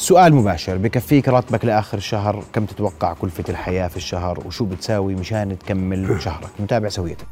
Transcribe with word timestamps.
سؤال 0.00 0.34
مباشر 0.34 0.76
بكفيك 0.76 1.28
راتبك 1.28 1.64
لآخر 1.64 1.98
الشهر 1.98 2.44
كم 2.52 2.64
تتوقع 2.64 3.12
كلفة 3.12 3.44
الحياة 3.48 3.88
في 3.88 3.96
الشهر؟ 3.96 4.42
وشو 4.46 4.64
بتساوي 4.64 5.14
مشان 5.14 5.58
تكمل 5.58 6.22
شهرك؟ 6.22 6.48
نتابع 6.60 6.88
سويتك. 6.88 7.26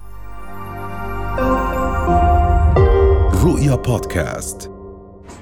رؤيا 3.44 3.74
بودكاست. 3.74 4.70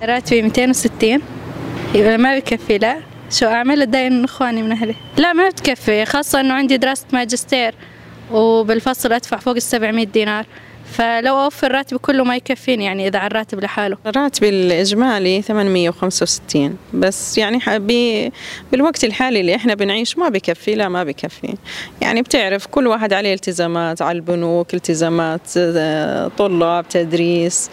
راتبي 0.03 0.43
260 0.43 1.21
يبقى 1.95 2.19
ما 2.19 2.39
بكفي 2.39 2.79
لا. 2.79 2.97
شو 3.31 3.47
أعمل؟ 3.47 3.83
اتضايق 3.83 4.11
من 4.13 4.25
إخواني 4.25 4.63
من 4.63 4.73
أهلي. 4.73 4.95
لا 5.17 5.33
ما 5.33 5.49
بتكفي 5.49 6.05
خاصة 6.05 6.41
إنه 6.41 6.55
عندي 6.55 6.77
دراسة 6.77 7.07
ماجستير 7.13 7.75
وبالفصل 8.33 9.13
أدفع 9.13 9.37
فوق 9.37 9.55
ال 9.55 9.63
700 9.63 10.07
دينار. 10.07 10.47
فلو 10.93 11.43
أوفر 11.45 11.73
راتبي 11.73 11.99
كله 11.99 12.25
ما 12.25 12.37
يكفيني 12.37 12.85
يعني 12.85 13.09
إذا 13.09 13.19
على 13.19 13.27
الراتب 13.27 13.61
لحاله. 13.61 13.97
راتبي 14.07 14.49
الإجمالي 14.49 15.43
865 15.43 16.77
بس 16.95 17.39
يعني 17.39 17.61
حبي 17.61 18.33
بالوقت 18.73 19.05
الحالي 19.05 19.41
اللي 19.41 19.55
إحنا 19.55 19.75
بنعيش 19.75 20.19
ما 20.19 20.29
بكفي 20.29 20.75
لا 20.75 20.89
ما 20.89 21.05
بكفي. 21.05 21.55
يعني 22.01 22.23
بتعرف 22.23 22.67
كل 22.67 22.87
واحد 22.87 23.13
عليه 23.13 23.35
التزامات 23.35 24.03
على 24.03 24.17
البنوك 24.17 24.75
التزامات 24.75 25.41
آه، 25.57 26.29
طلاب 26.39 26.89
تدريس. 26.89 27.71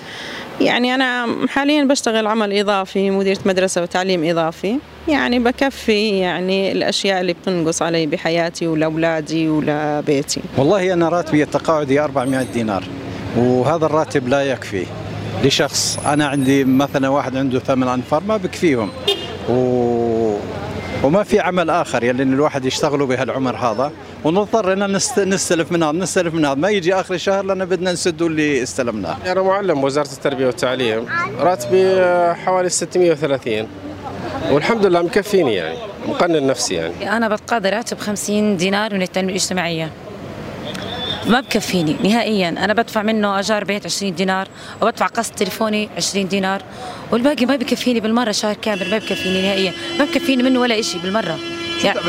يعني 0.63 0.95
أنا 0.95 1.27
حاليا 1.49 1.83
بشتغل 1.83 2.27
عمل 2.27 2.59
إضافي 2.59 3.09
مديرة 3.09 3.39
مدرسة 3.45 3.81
وتعليم 3.81 4.23
إضافي. 4.23 4.77
يعني 5.07 5.39
بكفي 5.39 6.19
يعني 6.19 6.71
الأشياء 6.71 7.21
اللي 7.21 7.33
بتنقص 7.33 7.81
علي 7.81 8.05
بحياتي 8.05 8.67
ولأولادي 8.67 9.49
ولبيتي. 9.49 10.41
والله 10.57 10.93
أنا 10.93 11.09
راتبي 11.09 11.43
التقاعدي 11.43 11.99
400 11.99 12.43
دينار 12.53 12.83
وهذا 13.37 13.85
الراتب 13.85 14.27
لا 14.27 14.41
يكفي 14.41 14.85
لشخص. 15.43 15.99
أنا 16.05 16.27
عندي 16.27 16.63
مثلا 16.63 17.09
واحد 17.09 17.37
عنده 17.37 17.59
ثمان 17.59 17.89
أنفار 17.89 18.23
ما 18.27 18.37
بكفيهم. 18.37 18.89
و... 19.49 20.37
وما 21.03 21.23
في 21.23 21.39
عمل 21.39 21.69
آخر 21.69 22.03
يعني 22.03 22.23
الواحد 22.23 22.65
يشتغلوا 22.65 23.07
بهالعمر 23.07 23.55
هذا. 23.55 23.91
ونضطر 24.23 24.73
ان 24.73 24.91
نستلف 25.17 25.71
من 25.71 25.83
هذا 25.83 25.91
نستلف 25.91 26.33
من 26.33 26.45
هذا. 26.45 26.55
ما 26.55 26.69
يجي 26.69 26.93
آخر 26.93 27.13
الشهر 27.13 27.45
لأن 27.45 27.65
بدنا 27.65 27.91
نسد 27.91 28.21
اللي 28.21 28.63
استلمناه. 28.63 29.17
أنا 29.25 29.41
معلم 29.41 29.83
وزارة 29.83 30.11
التربية 30.11 30.45
والتعليم 30.45 31.05
راتبي 31.39 32.01
حوالي 32.35 32.69
630 32.69 33.67
والحمد 34.51 34.85
لله 34.85 35.01
مكفيني 35.01 35.55
يعني 35.55 35.77
مقنن 36.07 36.47
نفسي 36.47 36.73
يعني. 36.73 37.17
أنا 37.17 37.29
بتقاضى 37.29 37.69
راتب 37.69 37.97
50 37.97 38.57
دينار 38.57 38.93
من 38.93 39.01
التنمية 39.01 39.29
الاجتماعية. 39.29 39.91
ما 41.27 41.39
بكفيني 41.39 41.95
نهائيا. 42.03 42.49
أنا 42.49 42.73
بدفع 42.73 43.01
منه 43.01 43.39
أجار 43.39 43.63
بيت 43.63 43.85
20 43.85 44.15
دينار 44.15 44.47
وبدفع 44.81 45.07
قسط 45.07 45.33
تليفوني 45.33 45.89
20 45.97 46.27
دينار 46.27 46.61
والباقي 47.11 47.45
ما 47.45 47.55
بكفيني 47.55 47.99
بالمرة. 47.99 48.31
شهر 48.31 48.55
كامل 48.61 48.91
ما 48.91 48.97
بكفيني 48.97 49.41
نهائيا. 49.41 49.73
ما 49.99 50.05
بكفيني 50.05 50.43
منه 50.43 50.59
ولا 50.59 50.81
شيء 50.81 51.01
بالمرة. 51.01 51.37
يعني 51.83 51.99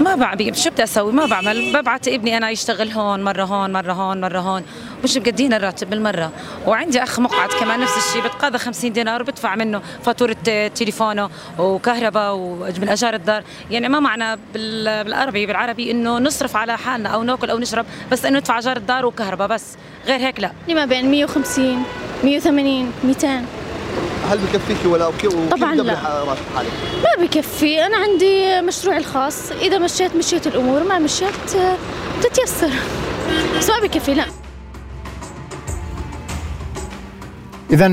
ما 0.00 0.14
بعمل 0.14 0.56
شو 0.56 0.70
بدي 0.70 0.84
أسوي؟ 0.84 1.12
ما 1.12 1.26
بعمل. 1.26 1.72
ببعت 1.72 2.08
ابني 2.08 2.36
أنا 2.36 2.50
يشتغل 2.50 2.90
هون 2.90 3.24
مرة 3.24 3.44
هون 3.44 3.72
مرة 3.72 3.92
هون 3.92 4.20
مرة 4.20 4.38
هون. 4.38 4.62
مش 5.04 5.16
مقدين 5.16 5.52
الراتب 5.52 5.90
بالمرة. 5.90 6.30
وعندي 6.66 7.02
أخ 7.02 7.20
مقعد 7.20 7.48
كمان 7.60 7.80
نفس 7.80 7.96
الشيء 7.96 8.22
بتقاضى 8.22 8.58
50 8.58 8.92
دينار 8.92 9.22
وبدفع 9.22 9.54
منه 9.54 9.82
فاتورة 10.04 10.36
تليفونه 10.74 11.30
وكهرباء 11.58 12.34
ومن 12.34 12.88
اجار 12.88 13.14
الدار. 13.14 13.42
يعني 13.70 13.88
ما 13.88 14.00
معنى 14.00 14.40
بالعربي 14.54 15.46
بالعربي 15.46 15.90
إنه 15.90 16.18
نصرف 16.18 16.56
على 16.56 16.78
حالنا 16.78 17.08
أو 17.08 17.22
نأكل 17.22 17.50
أو 17.50 17.58
نشرب 17.58 17.86
بس 18.12 18.24
إنه 18.24 18.38
ندفع 18.38 18.58
اجار 18.58 18.76
الدار 18.76 19.06
وكهرباء 19.06 19.48
بس. 19.48 19.64
غير 20.06 20.20
هيك 20.20 20.40
لا. 20.40 20.52
ما 20.68 20.84
بين 20.84 21.10
150 21.10 21.82
180 22.24 22.92
200 23.04 23.44
هل 24.30 24.38
بكفيك 24.38 24.76
ولا 24.86 25.10
طبعا 25.50 25.74
لا. 25.74 25.94
ما 27.02 27.24
بكفي. 27.24 27.86
أنا 27.86 27.96
عندي 27.96 28.60
مشروعي 28.60 28.98
الخاص. 28.98 29.52
إذا 29.52 29.78
مشيت 29.78 30.16
مشيت 30.16 30.46
الأمور. 30.46 30.84
ما 30.84 30.98
مشيت 30.98 31.56
بتتيسر 32.18 32.70
بس 33.58 33.70
ما 33.70 33.80
بكفي 33.82 34.14
لا. 34.14 34.24
إذا 37.70 37.88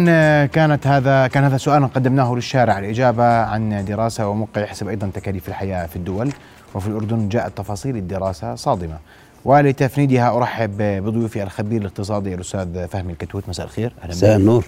كانت 0.46 0.88
هذا 0.88 1.28
كان 1.28 1.44
هذا 1.44 1.58
سؤالا 1.58 1.86
قدمناه 1.86 2.36
للشارع 2.36 2.80
الإجابة 2.80 3.24
عن 3.24 3.86
دراسة 3.86 4.28
وموقع 4.28 4.62
يحسب 4.62 4.88
أيضا 4.88 5.12
تكاليف 5.14 5.48
الحياة 5.48 5.86
في 5.86 5.96
الدول. 5.96 6.31
وفي 6.75 6.88
الأردن 6.88 7.30
جاءت 7.30 7.58
تفاصيل 7.58 7.96
الدراسة 7.96 8.56
صادمة. 8.56 8.98
ولتفنيدها 9.46 10.38
أرحب 10.38 10.78
بضيوفي 10.78 11.44
الخبير 11.44 11.81
الاقتصادي 11.81 12.36
الأستاذ 12.36 12.88
فهمي 12.88 13.12
الكتوت. 13.12 13.50
مساء 13.50 13.66
الخير. 13.66 13.94
أهلا 14.04 14.12
مساء 14.12 14.38
النور. 14.38 14.66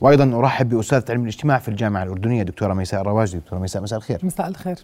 وأيضا 0.00 0.38
أرحب 0.38 0.68
بأستاذة 0.68 1.04
علم 1.10 1.22
الاجتماع 1.22 1.58
في 1.58 1.68
الجامعة 1.68 2.02
الأردنية 2.02 2.42
دكتورة 2.42 2.74
ميساء 2.74 3.00
الرواجي 3.00 3.38
دكتورة 3.38 3.58
ميساء 3.60 3.82
مساء 3.82 3.98
الخير 3.98 4.18
مساء 4.22 4.48
الخير 4.48 4.76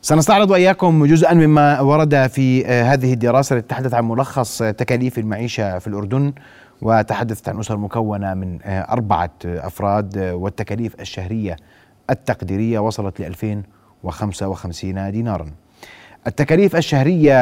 سنستعرض 0.00 0.50
وإياكم 0.50 1.06
جزءا 1.06 1.34
مما 1.34 1.80
ورد 1.80 2.26
في 2.26 2.66
هذه 2.66 3.12
الدراسة 3.12 3.56
التي 3.56 3.68
تحدث 3.68 3.94
عن 3.94 4.08
ملخص 4.08 4.58
تكاليف 4.58 5.18
المعيشة 5.18 5.78
في 5.78 5.86
الأردن 5.86 6.32
وتحدثت 6.82 7.48
عن 7.48 7.58
أسر 7.58 7.76
مكونة 7.76 8.34
من 8.34 8.58
أربعة 8.66 9.30
أفراد 9.44 10.18
والتكاليف 10.18 11.00
الشهرية 11.00 11.56
التقديرية 12.10 12.78
وصلت 12.78 13.20
ل 13.20 13.24
2055 13.24 15.10
دينارا. 15.12 15.46
التكاليف 16.26 16.76
الشهرية 16.76 17.34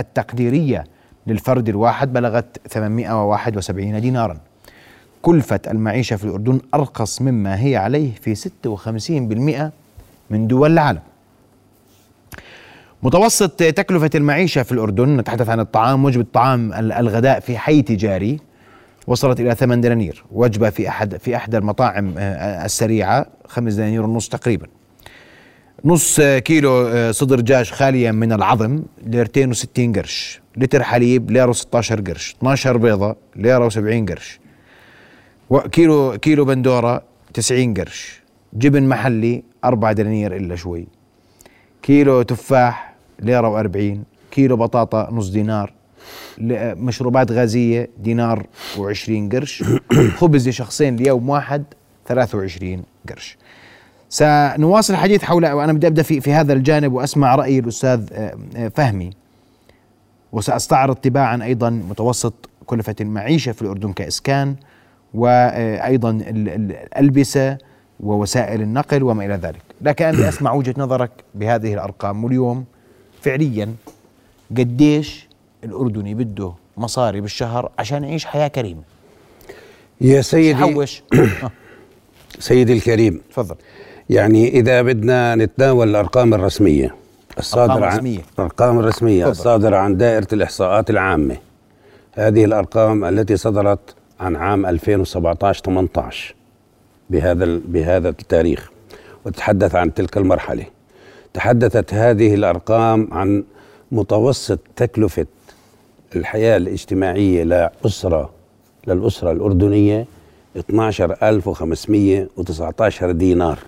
التقديرية 0.00 0.84
للفرد 1.26 1.68
الواحد 1.68 2.12
بلغت 2.12 2.60
871 2.68 4.00
دينارا. 4.00 4.38
كلفة 5.26 5.60
المعيشة 5.66 6.16
في 6.16 6.24
الأردن 6.24 6.60
أرخص 6.74 7.22
مما 7.22 7.60
هي 7.64 7.76
عليه 7.76 8.10
في 8.22 8.34
56% 8.34 9.72
من 10.30 10.46
دول 10.46 10.72
العالم. 10.72 11.00
متوسط 13.02 13.50
تكلفة 13.50 14.10
المعيشة 14.14 14.62
في 14.62 14.72
الأردن 14.72 15.16
نتحدث 15.16 15.48
عن 15.48 15.60
الطعام 15.60 16.04
وجبة 16.04 16.26
طعام 16.32 16.72
الغداء 16.72 17.40
في 17.40 17.58
حي 17.58 17.82
تجاري 17.82 18.40
وصلت 19.06 19.40
إلى 19.40 19.54
ثمان 19.54 19.80
دنانير 19.80 20.24
وجبة 20.32 20.70
في 20.70 20.88
أحد 20.88 21.16
في 21.16 21.36
أحد 21.36 21.54
المطاعم 21.54 22.14
السريعة 22.18 23.26
خمس 23.46 23.74
دنانير 23.74 24.02
ونص 24.02 24.28
تقريبا. 24.28 24.66
نص 25.84 26.20
كيلو 26.20 27.12
صدر 27.12 27.40
دجاج 27.40 27.70
خاليا 27.70 28.12
من 28.12 28.32
العظم 28.32 28.82
ليرتين 29.06 29.50
وستين 29.50 29.92
قرش. 29.92 30.40
لتر 30.56 30.82
حليب 30.82 31.30
ليرة 31.30 31.52
و16 31.52 31.92
قرش. 31.92 32.34
12 32.38 32.76
بيضة 32.76 33.16
ليرة 33.36 33.68
و70 33.68 34.10
قرش. 34.10 34.40
وكيلو 35.50 36.18
كيلو 36.18 36.44
بندورة 36.44 37.02
90 37.34 37.74
قرش. 37.74 38.22
جبن 38.52 38.88
محلي 38.88 39.42
4 39.64 39.92
دنانير 39.92 40.36
إلا 40.36 40.56
شوي. 40.56 40.86
كيلو 41.82 42.22
تفاح 42.22 42.94
ليرة 43.20 43.62
و40 43.62 43.98
كيلو 44.30 44.56
بطاطا 44.56 45.08
نص 45.12 45.28
دينار. 45.28 45.72
مشروبات 46.40 47.32
غازية 47.32 47.88
دينار 47.98 48.46
و20 48.76 49.32
قرش. 49.32 49.64
خبز 50.18 50.48
لشخصين 50.48 50.96
ليوم 50.96 51.28
واحد 51.28 51.64
23 52.06 52.82
قرش. 53.08 53.36
سنواصل 54.08 54.92
الحديث 54.94 55.22
حول 55.22 55.46
وأنا 55.46 55.72
بدي 55.72 55.86
أبدأ 55.86 56.02
في 56.02 56.20
في 56.20 56.32
هذا 56.32 56.52
الجانب 56.52 56.92
وأسمع 56.92 57.34
رأي 57.34 57.58
الأستاذ 57.58 58.08
آه، 58.12 58.36
آه، 58.56 58.68
فهمي. 58.68 59.10
وسأستعرض 60.32 60.96
تباعا 60.96 61.42
أيضا 61.42 61.70
متوسط 61.70 62.34
كلفة 62.66 62.96
المعيشة 63.00 63.52
في 63.52 63.62
الأردن 63.62 63.92
كإسكان. 63.92 64.56
وأيضا 65.14 66.10
الألبسة 66.10 67.58
ووسائل 68.00 68.62
النقل 68.62 69.02
وما 69.02 69.24
إلى 69.24 69.34
ذلك، 69.34 69.62
لكن 69.80 70.04
أنا 70.04 70.28
أسمع 70.28 70.52
وجهة 70.52 70.74
نظرك 70.78 71.10
بهذه 71.34 71.74
الأرقام 71.74 72.24
واليوم 72.24 72.64
فعليا 73.22 73.74
قديش 74.50 75.28
الأردني 75.64 76.14
بده 76.14 76.52
مصاري 76.76 77.20
بالشهر 77.20 77.70
عشان 77.78 78.04
يعيش 78.04 78.24
حياة 78.24 78.48
كريمة. 78.48 78.82
يا 80.00 80.20
سيدي 80.20 80.56
حوش 80.56 81.02
سيدي 82.38 82.72
الكريم. 82.72 83.20
تفضل. 83.30 83.56
يعني 84.10 84.48
إذا 84.48 84.82
بدنا 84.82 85.34
نتناول 85.34 85.88
الأرقام 85.88 86.34
الرسمية 86.34 86.94
الصادرة 87.38 87.86
عن 87.86 88.18
الأرقام 88.38 88.78
الرسمية 88.78 89.22
فضل. 89.22 89.30
الصادرة 89.30 89.76
عن 89.76 89.96
دائرة 89.96 90.28
الإحصاءات 90.32 90.90
العامة. 90.90 91.36
هذه 92.12 92.44
الأرقام 92.44 93.04
التي 93.04 93.36
صدرت 93.36 93.94
عن 94.20 94.36
عام 94.36 94.66
2017 94.66 95.62
18 95.64 96.34
بهذا 97.10 97.60
بهذا 97.64 98.08
التاريخ 98.08 98.70
وتحدث 99.26 99.74
عن 99.74 99.94
تلك 99.94 100.16
المرحلة. 100.16 100.64
تحدثت 101.34 101.94
هذه 101.94 102.34
الأرقام 102.34 103.08
عن 103.12 103.44
متوسط 103.92 104.58
تكلفة 104.76 105.26
الحياة 106.16 106.56
الاجتماعية 106.56 107.44
لاسره 107.44 108.30
للأسرة 108.86 109.32
الأردنية 109.32 110.06
12519 110.56 113.12
دينار. 113.12 113.58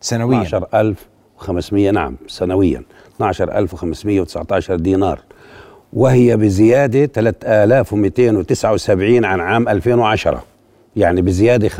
سنويا. 0.00 0.42
12500 0.42 1.90
نعم 1.90 2.16
سنويا. 2.28 2.82
12519 3.20 4.76
دينار. 4.76 5.20
وهي 5.92 6.36
بزيادة 6.36 7.06
3279 7.06 9.24
عن 9.24 9.40
عام 9.40 9.68
2010 9.68 10.44
يعني 10.96 11.22
بزيادة 11.22 11.68
35.5% 11.68 11.72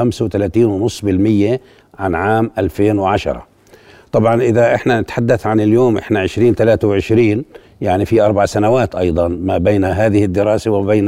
عن 1.98 2.14
عام 2.14 2.50
2010 2.58 3.46
طبعا 4.12 4.42
إذا 4.42 4.74
إحنا 4.74 5.00
نتحدث 5.00 5.46
عن 5.46 5.60
اليوم 5.60 5.98
إحنا 5.98 6.22
2023 6.22 7.44
يعني 7.80 8.06
في 8.06 8.20
أربع 8.20 8.46
سنوات 8.46 8.94
أيضا 8.94 9.28
ما 9.28 9.58
بين 9.58 9.84
هذه 9.84 10.24
الدراسة 10.24 10.70
وبين 10.70 11.04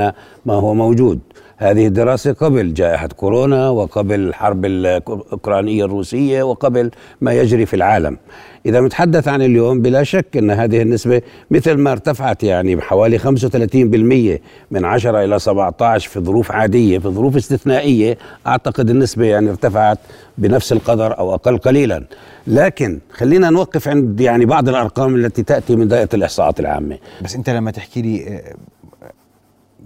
ما 0.47 0.55
هو 0.55 0.75
موجود. 0.75 1.19
هذه 1.57 1.87
الدراسة 1.87 2.33
قبل 2.33 2.75
جائحة 2.75 3.07
كورونا 3.07 3.69
وقبل 3.69 4.21
الحرب 4.21 4.65
الأوكرانية 4.65 5.85
الروسية 5.85 6.43
وقبل 6.43 6.91
ما 7.21 7.33
يجري 7.33 7.67
في 7.67 7.77
العالم. 7.77 8.19
إذا 8.67 8.81
نتحدث 8.81 9.29
عن 9.29 9.43
اليوم 9.43 9.83
بلا 9.83 10.03
شك 10.03 10.37
أن 10.37 10.51
هذه 10.51 10.83
النسبة 10.83 11.23
مثل 11.51 11.75
ما 11.75 11.93
ارتفعت 11.93 12.43
يعني 12.43 12.77
بحوالي 12.77 13.19
35% 13.19 14.41
من 14.71 14.85
10 14.85 15.25
إلى 15.25 15.39
17 15.39 16.09
في 16.09 16.21
ظروف 16.21 16.53
عادية 16.53 16.99
في 16.99 17.09
ظروف 17.09 17.37
استثنائية. 17.37 18.19
أعتقد 18.47 18.91
النسبة 18.91 19.25
يعني 19.27 19.51
ارتفعت 19.51 19.99
بنفس 20.39 20.73
القدر 20.73 21.19
أو 21.19 21.35
أقل 21.35 21.59
قليلا. 21.59 22.05
لكن 22.47 22.99
خلينا 23.13 23.51
نوقف 23.51 23.89
عند 23.89 24.21
يعني 24.21 24.45
بعض 24.45 24.69
الأرقام 24.69 25.15
التي 25.15 25.43
تأتي 25.43 25.77
من 25.77 25.89
دائرة 25.89 26.09
الإحصاءات 26.15 26.61
العامة. 26.61 26.99
بس 27.23 27.37
أنت 27.37 27.51
لما 27.51 27.71
تحكي 27.71 28.03
لي 28.03 28.43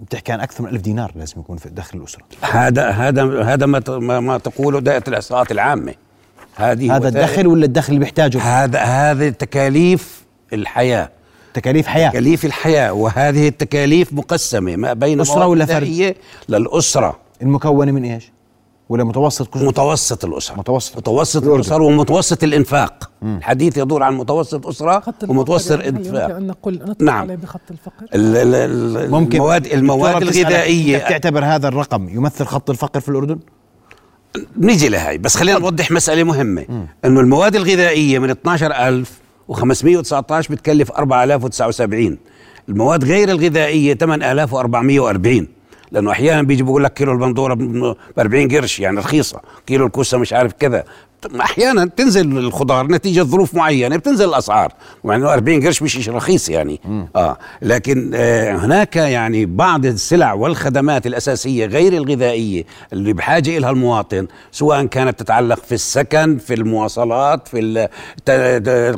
بتحكي 0.01 0.31
عن 0.31 0.39
أكثر 0.39 0.63
من 0.63 0.69
ألف 0.69 0.81
دينار 0.81 1.11
لازم 1.15 1.39
يكون 1.39 1.57
في 1.57 1.69
دخل 1.69 1.99
الأسرة. 1.99 2.23
هذا 2.41 2.89
هذا 2.89 3.43
هذا 3.43 3.65
ما 3.65 4.19
ما 4.19 4.37
تقوله 4.37 4.79
دائرة 4.79 5.03
الاحصاءات 5.07 5.51
العامة. 5.51 5.93
هذه 6.55 6.95
هذا 6.95 7.07
الدخل 7.07 7.47
ولا 7.47 7.65
الدخل 7.65 7.89
اللي 7.89 7.99
بيحتاجه؟ 7.99 8.41
هذا 8.41 8.79
هذه 8.79 9.29
تكاليف 9.29 10.25
الحياة. 10.53 11.09
تكاليف 11.53 11.87
حياة. 11.87 12.09
تكاليف 12.09 12.45
الحياة. 12.45 12.93
وهذه 12.93 13.47
التكاليف 13.47 14.13
مقسمة 14.13 14.75
ما 14.75 14.93
بين 14.93 15.21
أسرة 15.21 15.45
ولا 15.47 15.65
فرد؟ 15.65 16.15
للأسرة. 16.49 17.19
المكونة 17.41 17.91
من 17.91 18.03
إيش؟ 18.03 18.31
ولا 18.89 19.03
متوسط 19.03 19.47
كل 19.47 19.65
متوسط 19.65 20.25
الاسره 20.25 20.55
متوسط. 20.55 20.97
متوسط 20.97 21.43
الأسر 21.43 21.81
ومتوسط 21.81 22.43
الإنفاق. 22.43 23.09
مم. 23.21 23.37
الحديث 23.37 23.77
يدور 23.77 24.03
عن 24.03 24.17
متوسط 24.17 24.67
أسرة 24.67 25.03
ومتوسط 25.27 25.71
الانفاق 25.71 26.35
أن 26.35 26.47
نقول 26.47 26.95
نعم. 26.99 27.21
عليه 27.21 27.35
بخط 27.35 27.61
الفقر. 27.71 28.05
ممكن. 29.09 29.37
المواد 29.37 29.65
المواد 29.65 30.21
الغذائية. 30.21 30.97
تعتبر 30.97 31.45
هذا 31.45 31.67
الرقم 31.67 32.09
يمثل 32.09 32.45
خط 32.45 32.69
الفقر 32.69 32.99
في 32.99 33.09
الأردن؟ 33.09 33.39
نيجي 34.57 34.89
لهي 34.89 35.17
بس 35.17 35.37
خلينا 35.37 35.59
نوضح 35.59 35.91
مسألة 35.91 36.23
مهمة. 36.23 36.87
إنه 37.05 37.19
المواد 37.19 37.55
الغذائية 37.55 38.19
من 38.19 38.29
12519 38.29 40.53
بتكلف 40.53 40.91
4079 40.91 42.17
المواد 42.69 43.03
غير 43.03 43.29
الغذائية 43.29 43.93
8440 43.93 45.47
لأنه 45.91 46.11
أحيانا 46.11 46.41
بيجي 46.41 46.63
بيقول 46.63 46.83
لك 46.83 46.93
كيلو 46.93 47.11
البندورة 47.11 47.53
ب 47.53 47.95
40 48.19 48.47
قرش 48.47 48.79
يعني 48.79 48.99
رخيصة. 48.99 49.41
كيلو 49.67 49.85
الكوسة 49.85 50.17
مش 50.17 50.33
عارف 50.33 50.53
كذا. 50.53 50.83
أحيانا 51.41 51.85
تنزل 51.85 52.37
الخضار 52.37 52.87
نتيجة 52.87 53.21
ظروف 53.21 53.55
معينة 53.55 53.97
بتنزل 53.97 54.29
الأسعار. 54.29 54.73
مع 55.03 55.15
إنه 55.15 55.33
40 55.33 55.65
قرش 55.65 55.81
مش 55.81 55.93
شيء 55.97 56.13
رخيص 56.13 56.49
يعني. 56.49 56.79
مم. 56.85 57.07
آه. 57.15 57.37
لكن 57.61 58.11
آه 58.15 58.55
هناك 58.55 58.95
يعني 58.95 59.45
بعض 59.45 59.85
السلع 59.85 60.33
والخدمات 60.33 61.07
الأساسية 61.07 61.65
غير 61.65 61.93
الغذائية 61.93 62.63
اللي 62.93 63.13
بحاجة 63.13 63.57
لها 63.59 63.69
المواطن 63.69 64.27
سواء 64.51 64.85
كانت 64.85 65.19
تتعلق 65.19 65.59
في 65.65 65.71
السكن 65.75 66.37
في 66.37 66.53
المواصلات 66.53 67.47
في 67.47 67.87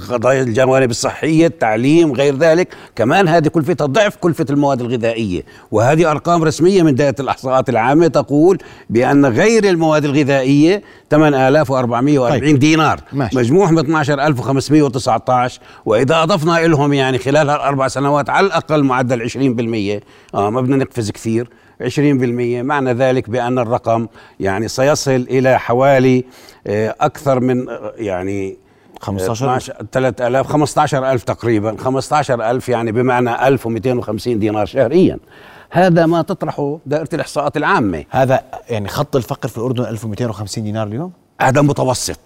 قضايا 0.10 0.42
الجوانب 0.44 0.89
الصحية 0.89 1.48
التعليم 1.48 2.12
غير 2.13 2.36
ذلك. 2.38 2.68
كمان 2.95 3.27
هذه 3.27 3.48
كلفتها 3.48 3.88
ضعف 3.88 4.16
كلفة 4.16 4.45
المواد 4.50 4.81
الغذائية. 4.81 5.44
وهذه 5.71 6.12
أرقام 6.12 6.44
رسمية 6.44 6.83
من 6.83 6.95
دائرة 6.95 7.16
الإحصاءات 7.19 7.69
العامة 7.69 8.07
تقول 8.07 8.57
بأن 8.89 9.25
غير 9.25 9.63
المواد 9.69 10.06
الغذائية 10.06 10.83
8400 11.12 12.09
140 12.18 12.40
طيب. 12.40 12.60
دينار. 12.60 13.00
ماشي. 13.14 13.38
مجموع 13.38 13.72
ب 13.72 13.78
12519 13.78 15.62
وإذا 15.86 16.24
أضفنا 16.24 16.68
لهم 16.68 16.94
يعني 16.94 17.18
خلال 17.18 17.50
هالأربع 17.50 17.88
سنوات 17.88 18.30
على 18.30 18.48
الأقل 18.48 18.84
معدل 18.84 19.30
20% 19.30 20.36
آه 20.36 20.50
ما 20.50 20.62
بدنا 20.62 20.76
نقفز 20.76 21.12
كثير. 21.12 21.50
20% 21.84 21.90
معنى 22.64 22.94
ذلك 22.94 23.30
بأن 23.30 23.60
الرقم 23.60 24.08
يعني 24.40 24.68
سيصل 24.68 25.12
إلى 25.30 25.60
حوالي 25.60 26.26
آه 26.68 26.96
أكثر 27.02 27.40
من 27.40 27.70
آه، 27.70 27.94
يعني 27.98 28.58
15 29.02 29.74
3000 29.92 30.48
15000 30.48 31.24
تقريبا. 31.24 31.76
15000 31.80 32.70
يعني 32.70 32.92
بمعنى 32.92 33.48
1250 33.48 34.40
دينار 34.40 34.66
شهريا. 34.66 35.18
هذا 35.72 36.06
ما 36.06 36.22
تطرحه 36.22 36.80
دائرة 36.86 37.10
الإحصاءات 37.14 37.58
العامة. 37.58 38.06
هذا 38.10 38.44
يعني 38.70 38.88
خط 38.88 39.16
الفقر 39.16 39.50
في 39.50 39.58
الأردن 39.58 39.86
1250 39.86 40.64
دينار 40.64 40.88
اليوم؟ 40.88 41.12
هذا 41.42 41.62
متوسط. 41.62 42.20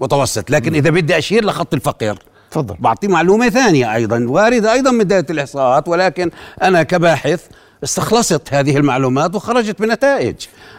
متوسط 0.00 0.50
لكن. 0.50 0.74
إذا 0.74 0.90
بدي 0.90 1.18
أشير 1.18 1.44
لخط 1.44 1.74
الفقر 1.74 2.18
تفضل 2.50 2.76
بعطي 2.78 3.08
معلومة 3.08 3.48
ثانية 3.48 3.94
أيضا 3.94 4.26
وارده 4.28 4.72
أيضا 4.72 4.90
من 4.90 5.06
دائره 5.06 5.26
الإحصاءات 5.30 5.88
ولكن 5.88 6.30
أنا 6.62 6.82
كباحث 6.82 7.40
استخلصت 7.84 8.54
هذه 8.54 8.76
المعلومات 8.76 9.34
وخرجت 9.34 9.82
بنتائج 9.82 10.34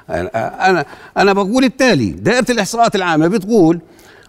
أنا 0.09 0.85
أنا 1.17 1.33
بقول 1.33 1.63
التالي 1.63 2.09
دائرة 2.09 2.45
الإحصاءات 2.49 2.95
العامة 2.95 3.27
بتقول 3.27 3.79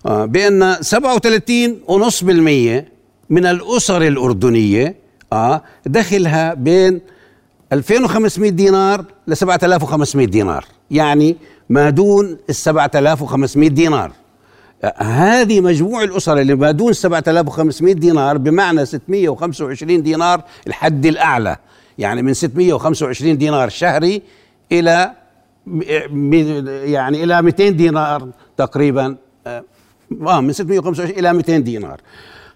آه، 0.07 0.25
بأن 0.25 0.75
37.5% 0.75 2.85
من 3.31 3.47
الأسر 3.47 4.03
الأردنية 4.03 4.95
آه 5.33 5.63
دخلها 5.87 6.55
بين 6.55 7.01
2500 7.73 8.51
دينار 8.51 9.05
ل 9.27 9.37
7500 9.37 10.27
دينار 10.27 10.65
يعني 10.91 11.37
ما 11.70 11.91
دون 11.91 12.38
ال 12.50 12.55
7500 12.55 13.69
دينار. 13.69 14.12
هذه 14.97 15.61
مجموع 15.61 16.03
الأسر 16.03 16.38
اللي 16.38 16.55
ما 16.55 16.70
دون 16.70 16.93
7500 16.93 17.94
دينار 17.94 18.38
بمعنى 18.38 18.87
625 18.87 20.03
دينار 20.03 20.43
الحد 20.67 21.06
الأعلى. 21.06 21.56
يعني 21.99 22.23
من 22.23 22.35
625 22.35 23.38
دينار 23.38 23.69
شهري 23.69 24.23
إلى 24.73 25.12
يعني 26.85 27.25
إلى 27.25 27.43
200 27.43 27.69
دينار 27.69 28.29
تقريبا 28.56 29.17
آه 29.47 29.64
من 30.41 30.53
625 30.53 31.19
إلى 31.19 31.32
200 31.32 31.59
دينار. 31.59 32.00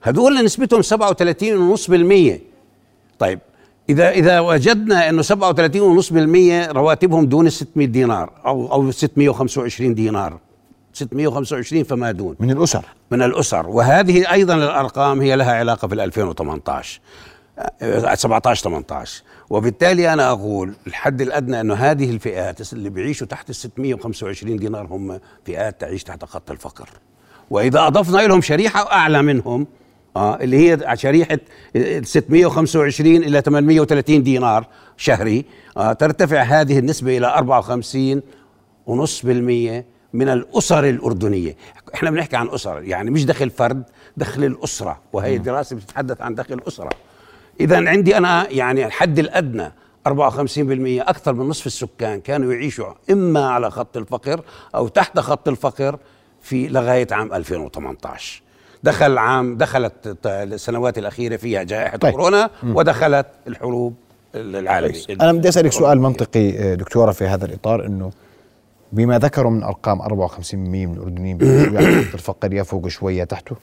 هذول 0.02 0.44
نسبتهم 0.44 0.82
37.5% 0.82 2.40
طيب 3.18 3.38
إذا 3.88 4.10
إذا 4.10 4.40
وجدنا 4.40 5.08
انه 5.08 5.22
37.5% 5.22 6.72
رواتبهم 6.72 7.26
دون 7.26 7.46
ال 7.46 7.52
600 7.52 7.86
دينار 7.86 8.32
أو 8.46 8.72
أو 8.72 8.90
625 8.90 9.94
دينار. 9.94 10.38
625 10.92 11.84
فما 11.84 12.10
دون. 12.10 12.36
من 12.40 12.50
الأسر. 12.50 12.84
من 13.10 13.22
الأسر. 13.22 13.68
وهذه 13.68 14.32
أيضا 14.32 14.54
الأرقام 14.54 15.20
هي 15.20 15.36
لها 15.36 15.52
علاقة 15.52 15.88
في 15.88 15.94
2018 15.94 17.00
17 18.14 18.64
18 18.64 19.22
وبالتالي 19.50 20.12
أنا 20.12 20.30
أقول 20.30 20.72
الحد 20.86 21.20
الأدنى 21.20 21.60
انه 21.60 21.74
هذه 21.74 22.10
الفئات 22.10 22.72
اللي 22.72 22.90
بيعيشوا 22.90 23.26
تحت 23.26 23.50
ال 23.50 23.54
625 23.54 24.56
دينار 24.56 24.86
هم 24.86 25.20
فئات 25.44 25.80
تعيش 25.80 26.04
تحت 26.04 26.24
خط 26.24 26.50
الفقر. 26.50 26.88
وإذا 27.50 27.86
أضفنا 27.86 28.20
لهم 28.20 28.40
شريحة 28.40 28.92
أعلى 28.92 29.22
منهم 29.22 29.66
آه 30.16 30.36
اللي 30.36 30.56
هي 30.70 30.96
شريحة 30.96 31.38
625 32.02 33.16
إلى 33.16 33.40
830 33.40 34.22
دينار 34.22 34.66
شهري. 34.96 35.44
آه 35.76 35.92
ترتفع 35.92 36.42
هذه 36.42 36.78
النسبة 36.78 37.16
إلى 37.18 37.26
54 37.26 38.22
ونص 38.86 39.26
بالمية 39.26 39.86
من 40.12 40.28
الأسر 40.28 40.88
الأردنية. 40.88 41.56
إحنا 41.94 42.10
بنحكي 42.10 42.36
عن 42.36 42.48
أسر 42.48 42.82
يعني 42.82 43.10
مش 43.10 43.24
دخل 43.24 43.50
فرد 43.50 43.82
دخل 44.16 44.44
الأسرة 44.44 45.00
وهي 45.12 45.38
دراسة 45.38 45.76
بتتحدث 45.76 46.20
عن 46.20 46.34
دخل 46.34 46.54
الأسرة. 46.54 46.90
إذا 47.60 47.88
عندي 47.88 48.16
أنا 48.16 48.46
يعني 48.50 48.86
الحد 48.86 49.18
الأدنى 49.18 49.72
54% 50.08 50.10
أكثر 51.08 51.32
من 51.32 51.48
نصف 51.48 51.66
السكان 51.66 52.20
كانوا 52.20 52.52
يعيشوا 52.52 52.92
إما 53.10 53.48
على 53.48 53.70
خط 53.70 53.96
الفقر 53.96 54.40
أو 54.74 54.88
تحت 54.88 55.18
خط 55.18 55.48
الفقر 55.48 55.98
في 56.40 56.68
لغاية 56.68 57.06
عام 57.10 57.32
2018 57.34 58.42
دخل 58.82 59.18
عام 59.18 59.56
دخلت 59.56 60.18
السنوات 60.26 60.98
الأخيرة 60.98 61.36
فيها 61.36 61.62
جائحة 61.62 61.96
طيب. 61.96 62.12
كورونا 62.12 62.50
ودخلت 62.64 63.26
الحروب 63.46 63.94
العالمية. 64.34 65.00
أنا 65.10 65.32
بدي 65.32 65.48
أسألك 65.48 65.72
سؤال 65.72 66.00
منطقي 66.00 66.58
آه، 66.58 66.74
دكتورة 66.74 67.12
في 67.12 67.24
هذا 67.24 67.44
الإطار 67.44 67.86
إنه 67.86 68.10
بما 68.92 69.18
ذكروا 69.18 69.50
من 69.50 69.62
أرقام 69.62 70.02
54% 70.02 70.54
من 70.54 70.92
الأردنيين 70.94 71.38
الفقر 72.14 72.52
يا 72.52 72.62
فوق 72.62 72.88
شوية 72.88 73.24
تحته 73.24 73.56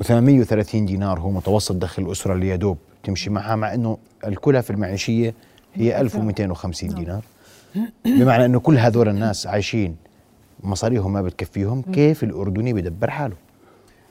و830 0.00 0.74
دينار 0.74 1.18
هو 1.18 1.30
متوسط 1.30 1.74
دخل 1.74 2.02
الاسره 2.02 2.32
اللي 2.34 2.48
يدوب 2.48 2.78
تمشي 3.04 3.30
معها 3.30 3.56
مع 3.56 3.74
إنه 3.74 3.98
الكلف 4.26 4.70
المعيشية 4.70 5.34
هي 5.74 6.00
1250 6.00 6.88
دينار. 6.94 7.22
بمعنى 8.04 8.44
إنه 8.44 8.60
كل 8.60 8.78
هذول 8.78 9.08
الناس 9.08 9.46
عايشين 9.46 9.96
مصاريهم 10.62 11.12
ما 11.12 11.22
بتكفيهم 11.22 11.82
كيف 11.82 12.24
الأردني 12.24 12.72
بدبر 12.72 13.10
حاله؟ 13.10 13.45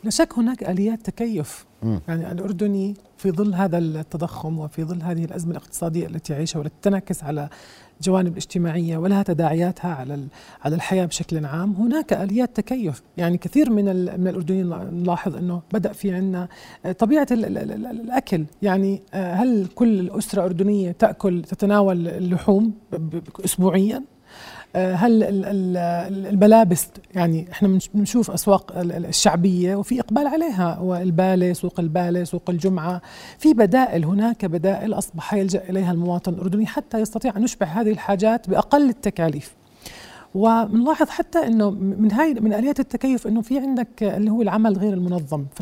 لا 0.06 0.12
شك 0.12 0.34
هناك 0.38 0.64
آليات 0.64 1.06
تكيف 1.06 1.66
م. 1.84 1.98
يعني 2.08 2.32
الأردني 2.32 2.94
في 3.18 3.32
ظل 3.32 3.54
هذا 3.54 3.78
التضخم 3.78 4.60
وفي 4.60 4.84
ظل 4.84 5.02
هذه 5.02 5.26
الأزمة 5.26 5.52
الاقتصادية 5.52 6.08
التي 6.08 6.34
يعيشها 6.34 6.60
والتي 6.60 6.76
تنعكس 6.82 7.24
على 7.24 7.50
الجوانب 8.00 8.32
الاجتماعية 8.32 8.98
ولها 8.98 9.24
تداعياتها 9.24 9.94
على 9.94 10.28
على 10.66 10.76
الحياة 10.76 11.06
بشكل 11.06 11.46
عام 11.46 11.74
هناك 11.74 12.14
آليات 12.14 12.56
تكيف. 12.56 13.02
يعني 13.18 13.38
كثير 13.38 13.70
من 13.70 13.86
من 14.20 14.28
الأردنيين 14.28 14.70
نلاحظ 14.70 15.36
أنه 15.36 15.62
بدأ 15.74 15.94
في 15.94 16.12
عندنا 16.12 16.48
طبيعة 17.00 17.28
الأكل. 17.32 18.46
يعني 18.62 19.02
هل 19.14 19.68
كل 19.76 20.10
أسرة 20.10 20.46
أردنية 20.46 20.92
تأكل 20.92 21.44
تتناول 21.44 22.08
اللحوم 22.08 22.74
أسبوعيا؟ 23.46 23.98
آه، 23.98 24.14
هل 24.75 25.24
الملابس 26.27 26.88
يعني 27.15 27.51
إحنا 27.51 27.79
بنشوف 27.94 28.32
أسواق 28.32 28.72
الشعبية 28.75 29.75
وفي 29.75 30.00
إقبال 30.00 30.27
عليها 30.27 30.79
والبالة 30.79 31.53
سوق 31.53 31.79
البالة 31.79 32.24
سوق 32.24 32.50
الجمعة. 32.50 33.01
في 33.38 33.53
بدائل 33.53 34.05
هناك 34.05 34.46
بدائل 34.46 34.94
أصبح 34.94 35.34
يلجأ 35.34 35.63
إليها 35.70 35.91
المواطن 35.91 36.34
الأردني 36.34 36.65
حتى 36.65 37.00
يستطيع 37.00 37.38
أن 37.38 37.44
يشبع 37.44 37.67
هذه 37.67 37.91
الحاجات 37.91 38.50
بأقل 38.50 38.89
التكاليف. 38.89 39.55
وبنلاحظ 40.36 41.10
حتى 41.10 41.48
إنه 41.48 41.70
من 41.70 42.12
هاي 42.12 42.34
من 42.34 42.54
آليات 42.54 42.80
التكيف 42.80 43.27
إنه 43.27 43.42
في 43.42 43.60
عندك 43.60 44.04
اللي 44.04 44.32
هو 44.32 44.42
العمل 44.42 44.77
غير 44.77 44.94
المنظم 44.94 45.46
في 45.56 45.62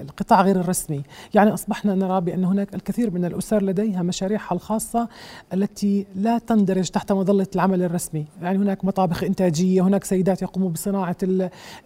القطاع 0.00 0.42
غير 0.42 0.60
الرسمي، 0.60 1.02
يعني 1.34 1.54
أصبحنا 1.54 1.94
نرى 1.94 2.20
بأن 2.20 2.44
هناك 2.44 2.74
الكثير 2.74 3.10
من 3.10 3.24
الأسر 3.24 3.62
لديها 3.62 4.02
مشاريعها 4.02 4.52
الخاصة 4.52 5.08
التي 5.52 6.06
لا 6.16 6.38
تندرج 6.38 6.88
تحت 6.88 7.12
مظلة 7.12 7.46
العمل 7.54 7.82
الرسمي، 7.82 8.24
يعني 8.42 8.58
هناك 8.58 8.84
مطابخ 8.84 9.24
إنتاجية، 9.24 9.82
هناك 9.82 10.04
سيدات 10.04 10.42
يقوموا 10.42 10.70
بصناعة 10.70 11.16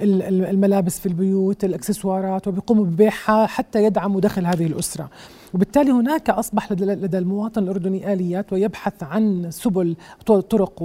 الملابس 0.00 0.98
في 0.98 1.06
البيوت، 1.06 1.64
الأكسسوارات 1.64 2.48
وبيقوموا 2.48 2.84
ببيعها 2.84 3.46
حتى 3.46 3.84
يدعموا 3.84 4.20
دخل 4.20 4.46
هذه 4.46 4.66
الأسرة. 4.66 5.10
وبالتالي 5.54 5.90
هناك 5.90 6.30
أصبح 6.30 6.72
لدى 6.72 7.18
المواطن 7.18 7.62
الأردني 7.62 8.12
آليات 8.12 8.52
ويبحث 8.52 9.02
عن 9.02 9.46
سبل 9.50 9.96
طرق 10.26 10.82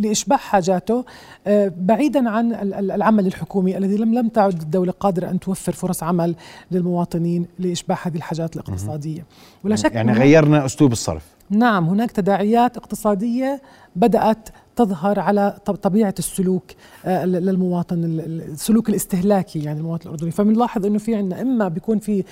لإشباع 0.00 0.38
حاجاته 0.38 1.04
آه، 1.46 1.72
بعيدا 1.78 2.30
عن 2.30 2.52
العمل 2.72 3.26
الحكومي 3.26 3.78
الذي 3.78 3.96
لم 3.96 4.14
لم 4.14 4.28
تعد 4.28 4.62
الدولة 4.62 4.92
قادرة 4.92 5.30
أن 5.30 5.40
توفر 5.40 5.72
فرص 5.72 6.02
عمل 6.02 6.34
للمواطنين 6.70 7.46
لإشباع 7.58 7.98
هذه 8.02 8.16
الحاجات 8.16 8.56
الاقتصادية. 8.56 9.26
ولا 9.64 9.76
شك 9.76 9.94
يعني 9.94 10.12
غيرنا 10.12 10.64
أسلوب 10.64 10.92
الصرف. 10.92 11.22
نعم 11.50 11.88
هناك 11.88 12.10
تداعيات 12.10 12.76
اقتصادية 12.76 13.62
بدأت 13.96 14.48
تظهر 14.76 15.20
على 15.20 15.58
طبيعة 15.82 16.14
السلوك 16.18 16.64
آه، 17.04 17.24
للمواطن 17.24 18.04
السلوك 18.04 18.88
الاستهلاكي 18.88 19.58
يعني 19.58 19.80
المواطن 19.80 20.06
الأردني. 20.06 20.30
فبنلاحظ 20.30 20.86
إنه 20.86 20.98
في 20.98 21.14
عندنا 21.14 21.42
إما 21.42 21.68
بيكون 21.68 21.98
في 21.98 22.24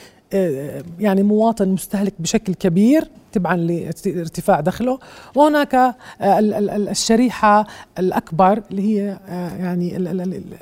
يعني 1.00 1.22
مواطن 1.22 1.68
مستهلك 1.68 2.14
بشكل 2.18 2.54
كبير 2.54 3.08
تبعا 3.34 3.56
لارتفاع 3.56 4.60
دخله. 4.60 4.98
وهناك 5.34 5.74
آه، 5.74 5.94
الشريحة 6.20 7.66
الأكبر 7.98 8.62
اللي 8.70 8.82
هي 8.82 9.18
آه، 9.28 9.56
يعني 9.56 9.96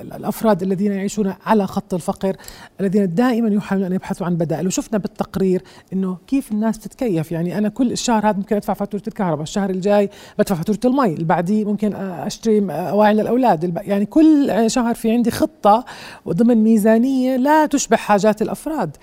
الأفراد 0.00 0.62
الذين 0.62 0.92
يعيشون 0.92 1.34
على 1.46 1.66
خط 1.66 1.94
الفقر 1.94 2.36
الذين 2.80 3.14
دائما 3.14 3.48
يحاولون 3.48 3.86
أن 3.86 3.92
يبحثوا 3.92 4.26
عن 4.26 4.36
بدائل. 4.36 4.66
وشفنا 4.66 4.98
بالتقرير 4.98 5.62
أنه 5.92 6.16
كيف 6.26 6.52
الناس 6.52 6.78
تتكيف. 6.78 7.32
يعني 7.32 7.58
أنا 7.58 7.68
كل 7.68 7.92
الشهر 7.92 8.28
هذا 8.28 8.36
ممكن 8.36 8.56
أدفع 8.56 8.74
فاتورة 8.74 9.02
الكهرباء. 9.08 9.42
الشهر 9.42 9.70
الجاي 9.70 10.10
بدفع 10.38 10.54
فاتورة 10.54 10.78
المي. 10.84 11.14
اللي 11.14 11.64
ممكن 11.64 11.94
أشتري 11.94 12.66
أواعي 12.70 13.14
للأولاد. 13.14 13.76
يعني 13.76 14.06
كل 14.06 14.64
شهر 14.66 14.94
في 14.94 15.10
عندي 15.10 15.30
خطة 15.30 15.84
وضمن 16.24 16.56
ميزانية 16.56 17.36
لا 17.36 17.66
تشبه 17.66 17.96
حاجات 17.96 18.42
الأفراد. 18.42 18.96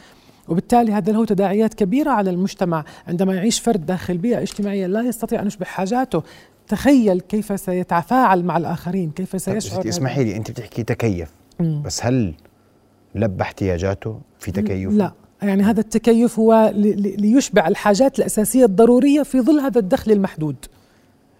وبالتالي 0.49 0.91
هذا 0.91 1.11
له 1.11 1.25
تداعيات 1.25 1.73
كبيرة 1.73 2.11
على 2.11 2.29
المجتمع. 2.29 2.85
عندما 3.07 3.35
يعيش 3.35 3.59
فرد 3.59 3.85
داخل 3.85 4.17
بيئة 4.17 4.41
اجتماعية 4.41 4.87
لا 4.87 5.01
يستطيع 5.01 5.41
أن 5.41 5.47
يشبع 5.47 5.65
حاجاته. 5.65 6.23
تخيل 6.67 7.21
كيف 7.21 7.59
سيتفاعل 7.59 8.43
مع 8.43 8.57
الآخرين 8.57 9.11
كيف 9.11 9.41
سيشعر 9.41 9.89
اسمحي 9.89 10.23
لي 10.23 10.35
أنت 10.35 10.51
بتحكي 10.51 10.83
تكيف. 10.83 11.31
مم. 11.59 11.81
بس 11.85 12.05
هل 12.05 12.33
لبى 13.15 13.43
احتياجاته 13.43 14.19
في 14.39 14.51
تكيف؟ 14.51 14.91
لا. 14.91 15.11
يعني 15.41 15.63
هذا 15.63 15.79
التكيف 15.79 16.39
هو 16.39 16.71
ليشبع 16.73 17.67
الحاجات 17.67 18.19
الأساسية 18.19 18.65
الضرورية 18.65 19.23
في 19.23 19.41
ظل 19.41 19.59
هذا 19.59 19.79
الدخل 19.79 20.11
المحدود. 20.11 20.55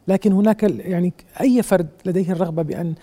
لكن 0.07 0.31
هناك 0.31 0.63
يعني 0.63 1.13
أي 1.41 1.63
فرد 1.63 1.87
لديه 2.05 2.31
الرغبة 2.31 2.61
بأن 2.61 2.93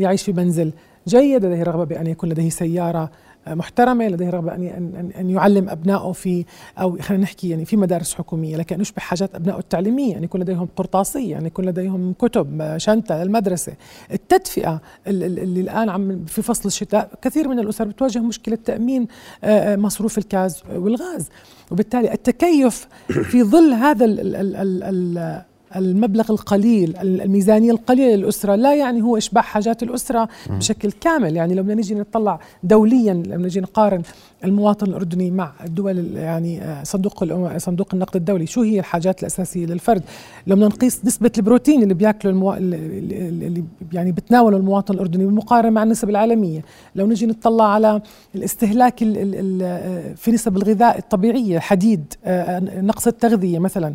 يعيش 0.00 0.22
في 0.22 0.32
منزل 0.32 0.72
جيد 1.08 1.44
لديه 1.44 1.62
رغبة 1.62 1.84
بأن 1.84 2.06
يكون 2.06 2.28
لديه 2.28 2.48
سيارة 2.48 3.10
محترمة 3.48 4.08
لديه 4.08 4.30
رغبة 4.30 4.54
ان 4.54 4.66
ان 4.66 5.10
ان 5.20 5.30
يعلم 5.30 5.68
أبنائه 5.68 6.12
في 6.12 6.44
أو 6.78 6.98
خلينا 7.00 7.22
نحكي 7.22 7.48
يعني 7.48 7.64
في 7.64 7.76
مدارس 7.76 8.14
حكومية 8.14 8.56
لكن 8.56 8.80
يشبه 8.80 9.00
حاجات 9.00 9.34
أبنائه 9.34 9.58
التعليمية 9.58 10.12
يعني 10.12 10.24
يكون 10.24 10.40
لديهم 10.40 10.68
قرطاسية 10.76 11.30
يعني 11.30 11.46
يكون 11.46 11.64
لديهم 11.64 12.12
كتب 12.12 12.74
شنطة 12.76 13.22
المدرسة. 13.22 13.72
التدفئة 14.12 14.80
اللي 15.06 15.60
الآن 15.60 15.88
عم 15.88 16.24
في 16.24 16.42
فصل 16.42 16.68
الشتاء 16.68 17.10
كثير 17.22 17.48
من 17.48 17.58
الأسر 17.58 17.84
بتواجه 17.84 18.18
مشكلة 18.18 18.58
تأمين 18.64 19.06
آه، 19.44 19.72
آه، 19.72 19.76
مصروف 19.76 20.18
الغاز 20.18 20.62
والغاز. 20.74 21.28
وبالتالي 21.70 22.12
التكيف 22.12 22.88
في 23.08 23.42
ظل 23.42 23.72
هذا 23.72 24.04
ال 24.04 24.20
ال 24.20 24.56
ال 24.56 24.82
ال 24.82 25.42
المبلغ 25.76 26.30
القليل 26.30 26.96
الميزانية 26.96 27.70
القليلة 27.70 28.14
للأسرة 28.16 28.54
لا 28.54 28.74
يعني 28.74 29.02
هو 29.02 29.16
إشباع 29.16 29.42
حاجات 29.42 29.82
الأسرة 29.82 30.28
بشكل 30.50 30.92
كامل. 30.92 31.36
يعني 31.36 31.54
لو 31.54 31.62
بدنا 31.62 31.74
نيجي 31.74 31.94
نطلع 31.94 32.40
دوليا 32.62 33.14
لما 33.14 33.36
نيجي 33.36 33.60
نقارن 33.60 34.02
المواطن 34.44 34.86
الأردني 34.86 35.30
مع 35.30 35.52
الدول 35.64 36.16
يعني 36.16 36.62
آه، 36.62 36.82
صندوق 36.82 37.24
صندوق 37.56 37.88
النقد 37.94 38.16
الدولي 38.16 38.46
شو 38.46 38.62
هي 38.62 38.78
الحاجات 38.78 39.20
الأساسية 39.20 39.66
للفرد؟ 39.66 40.02
لو 40.46 40.56
بدنا 40.56 40.68
نقيس 40.68 41.04
نسبة 41.04 41.32
البروتين 41.38 41.82
اللي 41.82 41.94
بياكله 41.94 42.30
المو... 42.30 42.54
اللي 42.54 43.64
يعني 43.92 44.12
بتناوله 44.12 44.56
المواطن 44.56 44.94
الأردني 44.94 45.26
بالمقارنة 45.26 45.70
مع 45.70 45.82
النسب 45.82 46.10
العالمية. 46.10 46.64
لو 46.94 47.06
نيجي 47.06 47.26
نطلع 47.26 47.64
على 47.64 48.02
الاستهلاك 48.34 49.02
ال... 49.02 49.16
ال... 49.18 49.62
آه، 49.62 50.14
في 50.14 50.30
نسب 50.30 50.56
الغذاء 50.56 50.98
الطبيعية 50.98 51.58
حديد 51.58 52.14
آه، 52.24 52.80
نقص 52.80 53.06
التغذية 53.06 53.58
مثلا. 53.58 53.94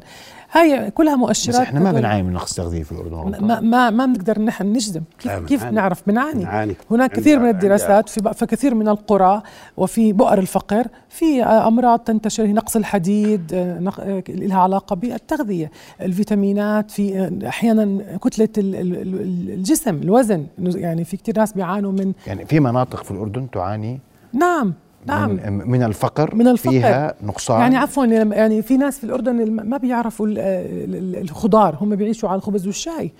هاي 0.51 0.91
كلها 0.91 1.15
مؤشرات 1.15 1.55
بس 1.55 1.61
إحنا 1.61 1.79
ما 1.79 1.91
بنعاني 1.91 2.23
من 2.23 2.33
نقص 2.33 2.53
تغذيه 2.53 2.83
في 2.83 2.91
الأردن 2.91 3.45
ما 3.45 3.59
ما 3.59 3.89
ما 3.89 4.05
بنقدر 4.05 4.41
نحن 4.41 4.67
نجزم. 4.67 5.01
كيف 5.19 5.45
كيف 5.45 5.63
نعرف؟ 5.65 6.03
بنعاني. 6.07 6.75
هناك 6.91 7.11
كثير 7.11 7.39
من 7.39 7.49
الدراسات 7.49 8.09
في 8.09 8.45
كثير 8.45 8.75
من 8.75 8.87
القرى 8.87 9.41
وفي 9.77 10.13
بؤر 10.13 10.37
الفقر 10.37 10.87
في 11.09 11.43
أمراض 11.43 11.99
تنتشر 11.99 12.47
نقص 12.47 12.75
الحديد 12.75 13.53
آه، 13.53 14.23
لها 14.29 14.57
علاقة 14.57 14.95
بالتغذية. 14.95 15.71
الفيتامينات 16.01 16.91
في 16.91 17.19
آه، 17.19 17.47
أحيانا 17.47 18.17
كتلة 18.17 18.49
الجسم 18.57 19.95
الوزن 19.95 20.45
يعني 20.59 21.03
في 21.03 21.17
كثير 21.17 21.37
ناس 21.37 21.53
بيعانوا 21.53 21.91
من 21.91 22.13
يعني 22.27 22.45
في 22.45 22.59
مناطق 22.59 23.03
في 23.03 23.11
الأردن 23.11 23.49
تعاني؟ 23.51 23.99
نعم. 24.33 24.73
نعم. 25.05 25.29
من, 25.29 25.69
من 25.69 25.83
الفقر 25.83 26.35
من 26.35 26.47
الفقر. 26.47 26.71
فيها 26.71 27.13
نقصان. 27.23 27.61
يعني 27.61 27.77
عفوا 27.77 28.05
يعني 28.05 28.61
في 28.61 28.77
ناس 28.77 28.97
في 28.97 29.03
الأردن 29.03 29.51
ما 29.51 29.77
بيعرفوا 29.77 30.27
الخضار 30.29 31.77
هم 31.81 31.95
بيعيشوا 31.95 32.29
على 32.29 32.37
الخبز 32.37 32.67
والشاي. 32.67 33.11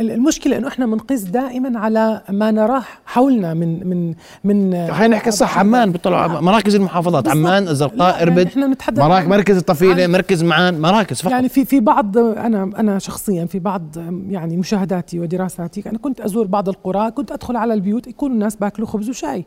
المشكلة 0.00 0.56
إنه 0.56 0.68
إحنا 0.68 0.86
بنقيس 0.86 1.22
دائما 1.22 1.78
على 1.78 2.22
ما 2.30 2.50
نراه 2.50 2.82
حولنا 3.06 3.54
من 3.54 3.86
من 3.86 4.14
من 4.44 4.72
خلينا 4.92 5.16
نحكي 5.16 5.30
صح 5.30 5.58
عمان 5.58 5.92
بيطلعوا 5.92 6.40
مراكز 6.40 6.74
المحافظات. 6.74 7.28
عمان 7.28 7.68
الزرقاء 7.68 8.18
يعني 8.18 8.22
إربد. 8.22 8.46
إحنا 8.46 8.66
نتحدث 8.66 8.98
مراكز 8.98 9.28
مركز 9.28 9.56
الطفيله 9.56 9.98
يعني 9.98 10.12
مركز 10.12 10.44
معان 10.44 10.80
مراكز 10.80 11.20
فقط. 11.20 11.32
يعني 11.32 11.48
في 11.48 11.64
في 11.64 11.80
بعض 11.80 12.18
أنا 12.18 12.62
أنا 12.62 12.98
شخصيا 12.98 13.44
في 13.44 13.58
بعض 13.58 13.96
يعني 14.28 14.56
مشاهداتي 14.56 15.20
ودراساتي 15.20 15.82
أنا 15.90 15.98
كنت 15.98 16.20
أزور 16.20 16.46
بعض 16.46 16.68
القرى 16.68 17.10
كنت 17.10 17.32
أدخل 17.32 17.56
على 17.56 17.74
البيوت 17.74 18.06
يكونوا 18.06 18.34
الناس 18.34 18.56
باكلوا 18.56 18.88
خبز 18.88 19.08
وشاي. 19.08 19.44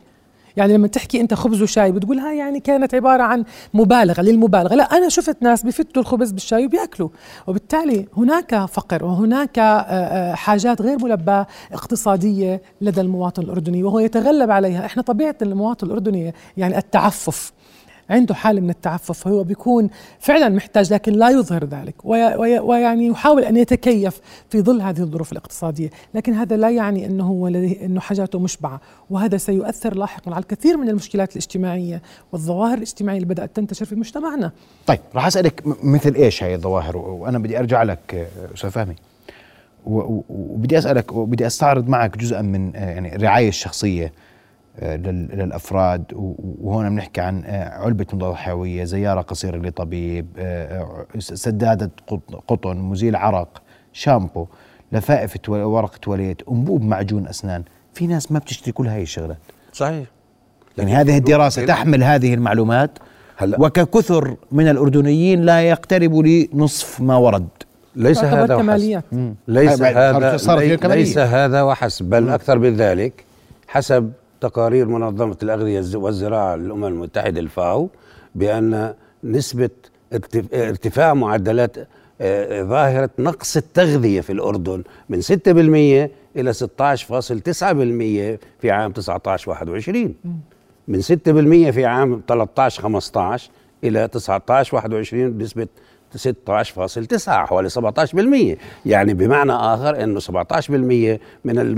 يعني 0.56 0.74
لما 0.74 0.86
تحكي 0.86 1.20
أنت 1.20 1.34
خبز 1.34 1.62
وشاي 1.62 1.92
بتقول 1.92 2.18
هاي 2.18 2.38
يعني 2.38 2.60
كانت 2.60 2.94
عبارة 2.94 3.22
عن 3.22 3.44
مبالغة 3.74 4.22
للمبالغة. 4.22 4.74
لا 4.74 4.84
أنا 4.84 5.08
شفت 5.08 5.42
ناس 5.42 5.62
بفتوا 5.62 6.02
الخبز 6.02 6.32
بالشاي 6.32 6.66
وبيأكلوا. 6.66 7.08
وبالتالي 7.46 8.06
هناك 8.16 8.64
فقر 8.64 9.04
وهناك 9.04 9.58
آه، 9.58 9.62
آه، 9.62 10.34
حاجات 10.34 10.82
غير 10.82 11.04
ملباة 11.04 11.46
اقتصادية 11.72 12.62
لدى 12.80 13.00
المواطن 13.00 13.42
الأردني 13.42 13.84
وهو 13.84 13.98
يتغلب 13.98 14.50
عليها. 14.50 14.86
إحنا 14.86 15.02
طبيعة 15.02 15.36
المواطن 15.42 15.86
الاردني 15.86 16.34
يعني 16.56 16.78
التعفف. 16.78 17.52
عنده 18.10 18.34
حالة 18.34 18.60
من 18.60 18.70
التعفف 18.70 19.28
هو 19.28 19.44
بيكون 19.44 19.90
فعلا 20.20 20.48
محتاج 20.48 20.92
لكن 20.92 21.12
لا 21.12 21.30
يظهر 21.30 21.64
ذلك 21.64 21.94
ويعني 22.04 23.06
يحاول 23.06 23.44
أن 23.44 23.56
يتكيف 23.56 24.20
في 24.50 24.62
ظل 24.62 24.80
هذه 24.80 25.00
الظروف 25.00 25.32
الاقتصادية 25.32 25.90
لكن 26.14 26.32
هذا 26.32 26.56
لا 26.56 26.70
يعني 26.70 27.06
أنه 27.06 27.24
هو 27.24 27.48
أنه 27.48 28.00
حاجاته 28.00 28.38
مشبعة 28.38 28.80
وهذا 29.10 29.36
سيؤثر 29.36 29.94
لاحقا 29.94 30.34
على 30.34 30.42
الكثير 30.42 30.76
من 30.76 30.88
المشكلات 30.88 31.32
الاجتماعية 31.32 32.02
والظواهر 32.32 32.76
الاجتماعية 32.76 33.18
اللي 33.18 33.34
بدأت 33.34 33.56
تنتشر 33.56 33.84
في 33.84 33.94
مجتمعنا. 33.94 34.52
طيب 34.86 35.00
راح 35.14 35.26
أسألك 35.26 35.62
مثل 35.82 36.14
إيش 36.14 36.42
هاي 36.42 36.54
الظواهر؟ 36.54 36.96
وأنا 36.96 37.38
بدي 37.38 37.58
أرجع 37.58 37.82
لك 37.82 38.28
أستاذ 38.54 38.70
فهمي. 38.70 38.94
وبدي 39.86 40.78
أسألك 40.78 41.12
وبدي 41.12 41.46
أستعرض 41.46 41.88
معك 41.88 42.18
جزءا 42.18 42.42
من 42.42 42.70
يعني 42.74 43.16
الرعاية 43.16 43.48
الشخصية 43.48 44.12
للأفراد. 44.82 46.04
وهنا 46.60 46.88
بنحكي 46.88 47.20
عن 47.20 47.44
علبة 47.72 48.06
مضادات 48.12 48.36
حيوية 48.36 48.84
زيارة 48.84 49.20
قصيرة 49.20 49.56
لطبيب 49.56 50.26
سدادة 51.18 51.90
قطن 52.48 52.76
مزيل 52.76 53.16
عرق 53.16 53.62
شامبو 53.92 54.46
لفائف 54.92 55.48
ورق 55.48 55.96
تواليت 55.96 56.42
أنبوب 56.48 56.82
معجون 56.82 57.28
أسنان. 57.28 57.62
في 57.94 58.06
ناس 58.06 58.32
ما 58.32 58.38
بتشتري 58.38 58.72
كل 58.72 58.86
هاي 58.86 59.02
الشغلات. 59.02 59.38
صحيح. 59.72 60.06
يعني 60.78 60.94
هذه 60.94 61.18
الدراسة 61.18 61.66
تحمل 61.66 62.04
هذه 62.04 62.34
المعلومات؟ 62.34 62.98
هلا 63.36 63.60
وككثر 63.60 64.36
من 64.52 64.68
الأردنيين 64.68 65.42
لا 65.42 65.62
يقترب 65.62 66.14
لنصف 66.14 67.00
ما 67.00 67.16
ورد. 67.16 67.48
ليس 67.96 68.24
هذا 68.24 68.54
وحسب. 68.54 69.34
ليس 69.48 69.82
هذا 69.82 70.94
ليس 70.94 71.18
هذا 71.18 71.62
وحسب 71.62 72.04
بل 72.10 72.28
أكثر 72.28 72.58
من 72.58 72.76
ذلك 72.76 73.24
حسب 73.68 74.12
تقارير 74.42 74.86
منظمة 74.86 75.36
الأغذية 75.42 75.96
والزراعة 75.96 76.56
للأمم 76.56 76.84
المتحدة 76.84 77.40
الفاو 77.40 77.88
بأن 78.34 78.94
نسبة 79.24 79.70
ارتفاع 80.54 81.14
معدلات 81.14 81.76
آه، 82.20 82.62
ظاهرة 82.62 83.10
نقص 83.18 83.56
التغذية 83.56 84.20
في 84.20 84.32
الأردن 84.32 84.82
من 85.08 85.22
6% 85.22 85.28
إلى 86.36 86.52
16.9% 86.52 88.38
في 88.60 88.70
عام 88.70 88.92
19 88.92 89.50
21 89.50 90.14
من 90.88 91.02
6% 91.02 91.70
في 91.70 91.86
عام 91.86 92.22
13 92.28 92.82
15 92.82 93.50
إلى 93.84 94.08
19 94.08 94.76
21 94.76 95.30
بنسبة 95.32 95.66
16.9 96.16 97.28
حوالي 97.28 97.70
17% 97.70 98.58
يعني 98.86 99.14
بمعنى 99.14 99.52
آخر 99.52 100.04
أنه 100.04 100.20
17% 100.20 100.70
من 100.70 101.18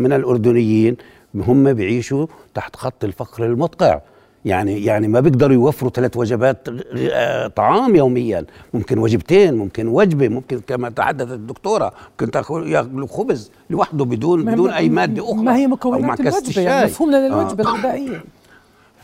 من 0.03 0.13
الأردنيين 0.13 0.97
هم 1.35 1.73
بيعيشوا 1.73 2.27
تحت 2.55 2.77
خط 2.77 3.05
الفقر 3.05 3.47
المدقع. 3.47 4.01
يعني 4.45 4.85
يعني 4.85 5.09
ما 5.09 5.21
بيقدروا 5.21 5.55
يوفروا 5.55 5.91
ثلاث 5.91 6.17
وجبات 6.17 6.69
آه، 7.13 7.47
طعام 7.47 7.97
يوميا. 7.97 8.45
ممكن 8.75 8.99
وجبتين 8.99 9.55
ممكن 9.55 9.89
وجبة 9.89 10.29
ممكن 10.29 10.61
كما 10.61 10.91
تحدثت 10.91 11.33
الدكتورة 11.33 11.93
ممكن 12.11 12.31
تاكل 12.31 13.07
خبز 13.09 13.51
لوحده 13.71 14.05
بدون 14.05 14.45
بدون 14.45 14.71
أي 14.71 14.89
مادة 14.89 15.25
أخرى 15.25 15.43
ما 15.43 15.57
هي 15.57 15.67
مكونات 15.67 16.21
الوجبة 16.21 16.63
يعني 16.63 16.85
مفهوم 16.85 17.11
للوجبه 17.11 17.65
آه. 17.65 17.75
الغذائية. 17.75 18.25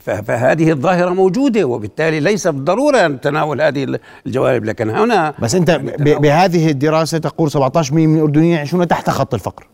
فهذه 0.00 0.70
الظاهرة 0.70 1.10
موجودة 1.10 1.64
وبالتالي 1.64 2.20
ليس 2.20 2.46
بالضرورة 2.46 3.06
أن 3.06 3.20
تناول 3.20 3.60
هذه 3.62 3.98
الجوانب. 4.26 4.64
لكن 4.64 4.90
هنا 4.90 5.34
بس 5.38 5.54
أنت 5.54 5.70
بهذه 6.00 6.70
الدراسة 6.70 7.18
تقول 7.18 7.50
17% 7.50 7.92
من 7.92 8.16
الأردنيين 8.16 8.52
يعيشون 8.52 8.88
تحت 8.88 9.10
خط 9.10 9.34
الفقر. 9.34 9.66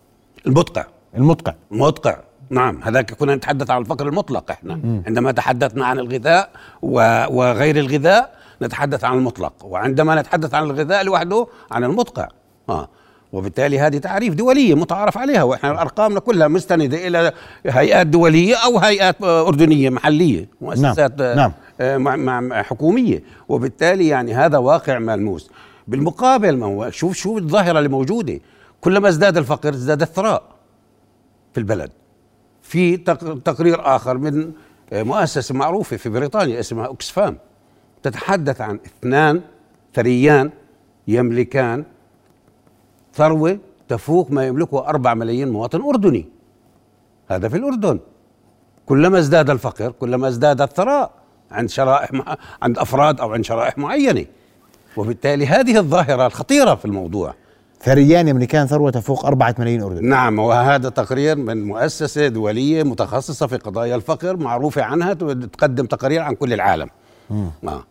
المدقع. 0.46 0.84
المدقع. 1.16 1.54
المدقع. 1.72 2.16
نعم 2.50 2.80
هذاك 2.82 3.14
كنا 3.14 3.34
نتحدث 3.34 3.70
عن 3.70 3.80
الفقر 3.80 4.08
المطلق 4.08 4.50
إحنا 4.50 4.74
م. 4.74 5.02
عندما 5.06 5.32
تحدثنا 5.32 5.86
عن 5.86 5.98
الغذاء 5.98 6.50
وغير 6.82 7.76
الغذاء 7.76 8.36
نتحدث 8.62 9.04
عن 9.04 9.18
المطلق 9.18 9.52
وعندما 9.64 10.20
نتحدث 10.20 10.54
عن 10.54 10.62
الغذاء 10.62 11.04
لوحده 11.04 11.46
عن 11.70 11.84
المدقع 11.84 12.28
آه 12.68 12.88
وبالتالي 13.32 13.80
هذه 13.80 13.98
تعريف 13.98 14.34
دولية 14.34 14.74
متعارف 14.74 15.18
عليها 15.18 15.42
وإحنا 15.42 15.82
أرقامنا 15.82 16.20
كلها 16.20 16.48
مستندة 16.48 17.06
إلى 17.06 17.32
هيئات 17.66 18.06
دولية 18.06 18.54
أو 18.54 18.78
هيئات 18.78 19.22
أردنية 19.22 19.90
محلية 19.90 20.48
مؤسسات 20.60 21.22
نعم. 21.22 21.52
نعم. 21.80 22.52
حكومية 22.54 23.22
وبالتالي 23.48 24.08
يعني 24.08 24.34
هذا 24.34 24.58
واقع 24.58 24.98
ملموس 24.98 25.50
بالمقابل 25.88 26.56
ما 26.56 26.66
هو 26.66 26.90
شوف 26.90 27.16
شو 27.16 27.38
الظاهرة 27.38 27.78
اللي 27.78 27.88
موجودة 27.88 28.40
كلما 28.80 29.08
ازداد 29.08 29.36
الفقر 29.36 29.68
ازداد 29.68 30.02
الثراء 30.02 30.42
في 31.52 31.58
البلد 31.60 31.90
في 32.66 32.96
تقرير 33.44 33.96
آخر 33.96 34.18
من 34.18 34.52
مؤسسة 34.92 35.54
معروفة 35.54 35.96
في 35.96 36.08
بريطانيا 36.08 36.60
اسمها 36.60 36.90
أكسفام 36.90 37.38
تتحدث 38.02 38.60
عن 38.60 38.78
اثنان 38.86 39.40
ثريان 39.94 40.50
يملكان 41.08 41.84
ثروة 43.14 43.58
تفوق 43.88 44.30
ما 44.30 44.46
يملكه 44.46 44.88
أربع 44.88 45.14
ملايين 45.14 45.48
مواطن 45.48 45.80
أردني. 45.80 46.28
هذا 47.28 47.48
في 47.48 47.56
الأردن. 47.56 47.98
كلما 48.86 49.18
ازداد 49.18 49.50
الفقر 49.50 49.90
كلما 49.90 50.28
ازداد 50.28 50.60
الثراء 50.60 51.10
عند 51.50 51.68
شرائح 51.70 52.10
عند 52.62 52.78
أفراد 52.78 53.20
أو 53.20 53.32
عند 53.32 53.44
شرائح 53.44 53.78
معينة. 53.78 54.26
وبالتالي 54.96 55.46
هذه 55.46 55.78
الظاهرة 55.78 56.26
الخطيرة 56.26 56.74
في 56.74 56.84
الموضوع. 56.84 57.34
ثريان 57.82 58.28
امريكان 58.28 58.66
ثروة 58.66 58.90
تفوق 58.90 59.26
4 59.26 59.54
ملايين 59.58 59.82
اردني 59.82 60.08
نعم 60.08 60.38
وهذا 60.38 60.88
تقرير 60.88 61.36
من 61.36 61.64
مؤسسة 61.64 62.28
دولية 62.28 62.82
متخصصة 62.82 63.46
في 63.46 63.56
قضايا 63.56 63.96
الفقر 63.96 64.36
معروفة 64.36 64.82
عنها 64.82 65.12
تقدم 65.12 65.86
تقارير 65.86 66.22
عن 66.22 66.34
كل 66.34 66.52
العالم. 66.52 66.88
آه. 67.30 67.84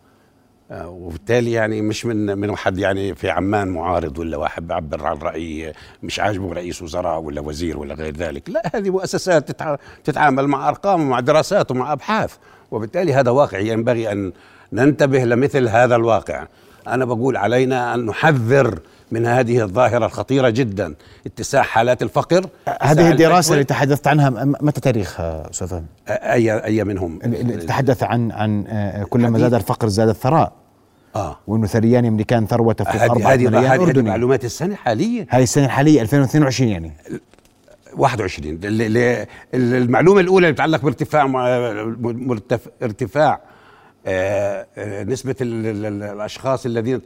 آه 0.71 0.89
وبالتالي 0.89 1.52
يعني 1.52 1.82
مش 1.82 2.06
من 2.06 2.38
من 2.38 2.50
واحد 2.50 2.78
يعني 2.78 3.15
في 3.15 3.30
عمان 3.30 3.67
معارض 3.67 4.17
ولا 4.17 4.38
واحد 4.38 4.67
بيعبر 4.67 5.06
عن 5.06 5.17
رأي 5.17 5.74
مش 6.04 6.19
عاجبه 6.19 6.54
رئيس 6.54 6.82
وزراء 6.82 7.19
ولا 7.19 7.41
وزير 7.41 7.78
ولا 7.78 7.93
غير 7.93 8.17
ذلك. 8.17 8.50
لا 8.50 8.71
هذه 8.76 8.89
مؤسسات 8.89 9.62
تتعامل 10.04 10.48
مع 10.48 10.69
أرقام 10.69 11.02
ومع 11.02 11.19
دراسات 11.19 11.71
ومع 11.71 11.93
أبحاث. 11.93 12.36
وبالتالي 12.71 13.13
هذا 13.13 13.32
واقع 13.32 13.60
ينبغي 13.60 14.12
أن 14.12 14.32
ننتبه 14.74 15.24
لمثل 15.24 15.67
هذا 15.67 15.95
الواقع. 15.95 16.48
أنا 16.88 17.06
بقول 17.06 17.38
علينا 17.38 17.93
أن 17.93 18.06
نحذر 18.06 18.80
من 19.12 19.26
هذه 19.26 19.63
الظاهرة 19.63 20.06
الخطيرة 20.06 20.50
جدا. 20.50 20.96
اتساع 21.26 21.62
حالات 21.62 22.04
الفقر 22.04 22.46
هذه 22.82 23.12
الدراسة 23.12 23.54
اللي 23.54 23.63
تحدثت 23.63 24.08
عنها 24.08 24.30
متى 24.46 24.82
تاريخها 24.82 25.50
أستاذ 25.50 25.80
أي 26.10 26.63
أي 26.65 26.84
منهم؟ 26.84 27.20
تحدث 27.68 28.04
عن 28.04 28.32
عن 28.32 28.65
آه، 28.68 29.04
كلما 29.04 29.39
زاد 29.39 29.54
الفقر 29.54 29.88
زاد 29.88 30.10
الثراء. 30.10 30.54
آه. 31.15 31.38
وإنه 31.48 31.68
ثريان 31.68 32.06
امريكان 32.06 32.48
ثروته 32.48 32.84
فوق 32.84 33.02
4 33.02 33.36
مليون 33.36 33.56
اردني 33.56 33.91
هذه 33.91 34.02
معلومات 34.02 34.46
السنة 34.46 34.74
الحاليه 34.74 35.28
هاي 35.30 35.44
السنة 35.44 35.65
الحالية 35.65 36.02
2022 36.02 36.70
يعني. 36.70 36.91
21 37.98 38.60
المعلومة 39.54 40.22
الأولى 40.22 40.48
اللي 40.48 40.56
تتعلق 40.56 40.82
بارتفاع 40.82 41.26
ارتفاع 42.84 43.34
آه، 43.34 43.36
آه، 43.36 43.55
نسبة 45.08 45.36
الأشخاص 45.41 46.65
الذين 46.65 47.02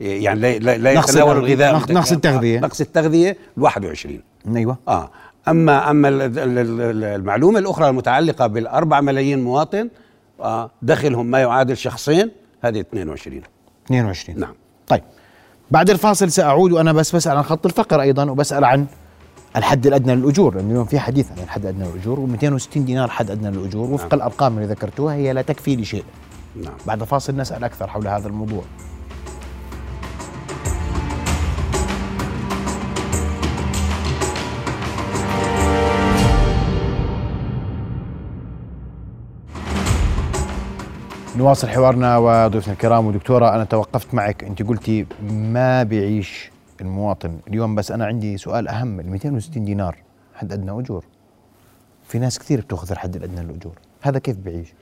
يعني 0.00 0.58
لا, 0.58 0.78
لا 0.78 0.92
يتناولوا 0.92 1.42
الغذاء. 1.42 1.92
نقص 1.92 2.12
التغذية. 2.12 2.60
نقص 2.60 2.80
التغذية 2.80 3.36
21 3.56 4.22
أيوة. 4.56 4.78
آه. 4.88 5.10
أما 5.48 5.90
أما 5.90 6.08
المعلومة 6.08 7.58
الأخرى 7.58 7.88
المتعلقة 7.88 8.46
بالأربع 8.46 9.00
ملايين 9.00 9.44
مواطن 9.44 9.88
آه 10.40 10.70
دخلهم 10.82 11.26
ما 11.26 11.40
يعادل 11.40 11.76
شخصين 11.76 12.30
هذه 12.62 12.80
22 12.80 13.42
22 13.86 14.40
نعم. 14.40 14.54
طيب. 14.88 15.02
بعد 15.70 15.90
الفاصل 15.90 16.30
سأعود 16.30 16.72
وأنا 16.72 16.92
بس 16.92 17.16
بسأل 17.16 17.36
عن 17.36 17.42
خط 17.42 17.66
الفقر 17.66 18.00
أيضا 18.00 18.30
وبسأل 18.30 18.64
عن 18.64 18.86
الحد 19.56 19.86
الأدنى 19.86 20.14
للأجور 20.14 20.54
لأنه 20.54 20.70
اليوم 20.70 20.84
في 20.84 20.98
حديث 20.98 21.32
عن 21.32 21.38
الحد 21.44 21.66
الأدنى 21.66 21.88
للأجور 21.88 22.28
و260 22.28 22.78
دينار 22.78 23.10
حد 23.10 23.30
أدنى 23.30 23.50
للأجور 23.50 23.90
وفق 23.90 24.04
نعم. 24.04 24.14
الأرقام 24.14 24.58
اللي 24.58 24.68
ذكرتوها 24.68 25.14
هي 25.14 25.32
لا 25.32 25.42
تكفي 25.42 25.76
لشيء 25.76 26.04
نعم. 26.62 26.74
بعد 26.86 27.04
فاصل 27.04 27.36
نسأل 27.36 27.64
أكثر 27.64 27.86
حول 27.86 28.08
هذا 28.08 28.28
الموضوع 28.28 28.62
نواصل 41.36 41.68
حوارنا 41.68 42.18
وضيوفنا 42.18 42.72
الكرام 42.72 43.06
ودكتورة 43.06 43.54
أنا 43.54 43.64
توقفت 43.64 44.14
معك 44.14 44.44
أنت 44.44 44.62
قلتي 44.62 45.06
ما 45.30 45.82
بيعيش 45.82 46.53
المواطن. 46.80 47.38
اليوم 47.48 47.74
بس 47.74 47.90
أنا 47.90 48.06
عندي 48.06 48.36
سؤال 48.36 48.68
أهم 48.68 49.00
ال 49.00 49.10
260 49.10 49.64
دينار 49.64 49.96
حد 50.34 50.52
أدنى 50.52 50.70
أجور؟ 50.70 51.04
في 52.08 52.18
ناس 52.18 52.38
كثير 52.38 52.60
بتأخذ 52.60 52.90
الحد 52.90 53.16
الادنى 53.16 53.40
للاجور 53.40 53.78
هذا 54.00 54.18
كيف 54.18 54.36
بعيش 54.38 54.74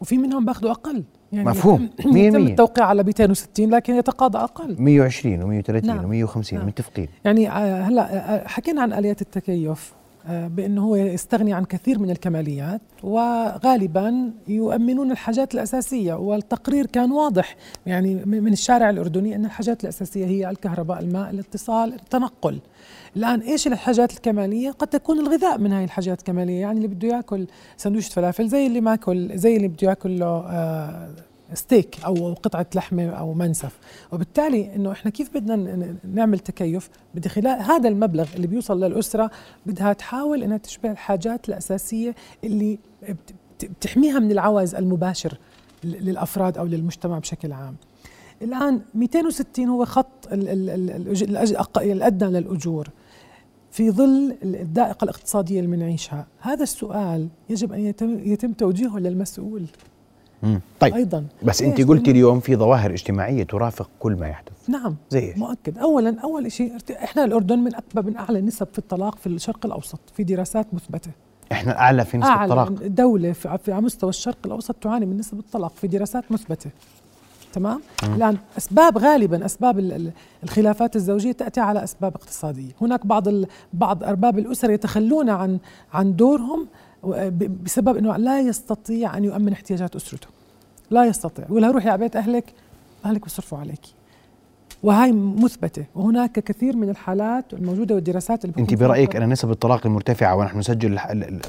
وفي 0.00 0.18
منهم 0.18 0.44
بأخذوا 0.44 0.70
أقل. 0.70 1.04
يعني 1.32 1.48
مفهوم. 1.48 1.90
100% 2.00 2.06
يتم 2.16 2.46
التوقيع 2.46 2.86
على 2.86 3.02
260 3.02 3.70
لكن 3.70 3.94
يتقاضى 3.94 4.38
أقل. 4.38 4.76
120 4.78 5.62
و130 5.62 5.84
نعم. 5.84 6.26
و150 6.26 6.52
نعم. 6.52 6.66
متفقين. 6.66 7.08
يعني 7.24 7.50
آه، 7.50 7.82
هلا 7.82 8.34
آه، 8.34 8.48
حكينا 8.48 8.82
عن 8.82 8.92
آليات 8.92 9.22
التكيف. 9.22 9.92
بأنه 10.28 10.84
هو 10.84 10.96
يستغني 10.96 11.52
عن 11.52 11.64
كثير 11.64 11.98
من 11.98 12.10
الكماليات 12.10 12.80
وغالبا 13.02 14.32
يؤمنون 14.48 15.10
الحاجات 15.10 15.54
الأساسية 15.54 16.14
والتقرير 16.14 16.86
كان 16.86 17.12
واضح. 17.12 17.56
يعني 17.86 18.14
من 18.14 18.52
الشارع 18.52 18.90
الأردني 18.90 19.36
أن 19.36 19.44
الحاجات 19.44 19.84
الأساسية 19.84 20.26
هي 20.26 20.50
الكهرباء 20.50 20.98
الماء 21.00 21.30
الاتصال 21.30 21.92
التنقل. 21.94 22.60
الآن 23.16 23.40
إيش 23.40 23.66
الحاجات 23.66 24.12
الكمالية؟ 24.12 24.70
قد 24.70 24.86
تكون 24.86 25.18
الغذاء 25.18 25.58
من 25.58 25.72
هاي 25.72 25.84
الحاجات 25.84 26.18
الكمالية. 26.18 26.60
يعني 26.60 26.76
اللي 26.76 26.88
بده 26.88 27.08
يأكل 27.08 27.46
سندويشة 27.76 28.12
فلافل 28.12 28.48
زي 28.48 28.66
اللي 28.66 28.80
ماكل 28.80 29.30
زي 29.38 29.56
اللي 29.56 29.68
بده 29.68 29.88
يأكل 29.88 30.18
له 30.18 30.26
آه 30.26 31.08
ستيك 31.54 32.04
أو 32.04 32.34
قطعة 32.34 32.66
لحمة 32.74 33.06
أو 33.06 33.34
منسف. 33.34 33.78
وبالتالي 34.12 34.74
إنه 34.74 34.92
إحنا 34.92 35.10
كيف 35.10 35.34
بدنا 35.34 35.94
نعمل 36.14 36.38
تكيف؟ 36.38 36.90
بدي 37.14 37.28
خلال 37.28 37.62
هذا 37.62 37.88
المبلغ 37.88 38.28
اللي 38.36 38.46
بيوصل 38.46 38.84
للأسرة 38.84 39.30
بدها 39.66 39.92
تحاول 39.92 40.42
إنها 40.42 40.56
تشبع 40.56 40.90
الحاجات 40.90 41.48
الأساسية 41.48 42.14
اللي 42.44 42.78
بتحميها 43.62 44.18
من 44.18 44.30
العوز 44.30 44.74
المباشر 44.74 45.38
للأفراد 45.84 46.58
أو 46.58 46.66
للمجتمع 46.66 47.18
بشكل 47.18 47.52
عام. 47.52 47.76
الآن 48.42 48.80
260 48.94 49.68
هو 49.68 49.84
خط 49.84 50.28
الأدنى 51.76 52.40
للأجور 52.40 52.88
في 53.70 53.90
ظل 53.90 54.36
الدائقة 54.42 55.04
الاقتصادية 55.04 55.60
اللي 55.60 55.76
بنعيشها. 55.76 56.26
هذا 56.38 56.62
السؤال 56.62 57.28
يجب 57.50 57.72
أن 57.72 57.80
يتم, 57.80 58.18
يتم 58.18 58.52
توجيهه 58.52 58.98
للمسؤول. 58.98 59.66
مم. 60.42 60.60
طيب. 60.80 60.94
أيضا. 60.94 61.24
بس 61.42 61.62
أنت 61.62 61.80
قلتي 61.80 62.10
اليوم 62.10 62.40
في 62.40 62.56
ظواهر 62.56 62.90
اجتماعية 62.90 63.44
ترافق 63.44 63.90
كل 63.98 64.12
ما 64.12 64.28
يحدث. 64.28 64.52
نعم 64.68 64.96
زي 65.10 65.34
مؤكد. 65.36 65.78
أولا 65.78 66.16
أول 66.24 66.52
شيء 66.52 66.76
إحنا 66.90 67.24
الأردن 67.24 67.58
من 67.58 67.74
أكبر 67.74 68.02
من 68.02 68.16
أعلى 68.16 68.40
نسب 68.40 68.68
في 68.72 68.78
الطلاق 68.78 69.18
في 69.18 69.26
الشرق 69.26 69.66
الأوسط 69.66 70.00
في 70.16 70.24
دراسات 70.24 70.66
مثبتة. 70.74 71.10
إحنا 71.52 71.78
أعلى 71.78 72.04
في 72.04 72.18
نسبة 72.18 72.30
أعلى 72.30 72.52
الطلاق. 72.52 72.86
دولة 72.86 73.32
في 73.32 73.72
على 73.72 73.82
مستوى 73.82 74.10
الشرق 74.10 74.38
الأوسط 74.46 74.74
تعاني 74.74 75.06
من 75.06 75.16
نسب 75.16 75.38
الطلاق 75.38 75.72
في 75.76 75.86
دراسات 75.86 76.32
مثبتة. 76.32 76.70
تمام؟ 77.52 77.80
الآن 78.04 78.36
أسباب 78.58 78.98
غالبا 78.98 79.44
أسباب 79.44 80.12
الخلافات 80.44 80.96
الزوجية 80.96 81.32
تأتي 81.32 81.60
على 81.60 81.84
أسباب 81.84 82.14
اقتصادية. 82.14 82.72
هناك 82.80 83.06
بعض 83.06 83.24
بعض 83.72 84.04
أرباب 84.04 84.38
الأسر 84.38 84.70
يتخلون 84.70 85.30
عن 85.30 85.58
عن 85.92 86.16
دورهم 86.16 86.66
بسبب 87.64 87.96
إنه 87.96 88.16
لا 88.16 88.40
يستطيع 88.40 89.16
أن 89.16 89.24
يؤمن 89.24 89.52
احتياجات 89.52 89.96
أسرته. 89.96 90.28
لا 90.90 91.04
يستطيع. 91.04 91.44
يقول 91.44 91.74
روحي 91.74 91.88
على 91.88 91.98
بيت 91.98 92.16
أهلك 92.16 92.52
أهلك 93.04 93.22
بيصرفوا 93.22 93.58
عليك. 93.58 93.80
وهي 94.82 95.12
مثبتة. 95.12 95.84
وهناك 95.94 96.32
كثير 96.32 96.76
من 96.76 96.90
الحالات 96.90 97.52
الموجودة 97.52 97.94
والدراسات 97.94 98.44
اللي 98.44 98.54
أنت 98.58 98.74
برأيك 98.74 99.16
أن 99.16 99.28
نسب 99.28 99.50
الطلاق 99.50 99.86
المرتفعة 99.86 100.36
ونحن 100.36 100.58
نسجل 100.58 100.98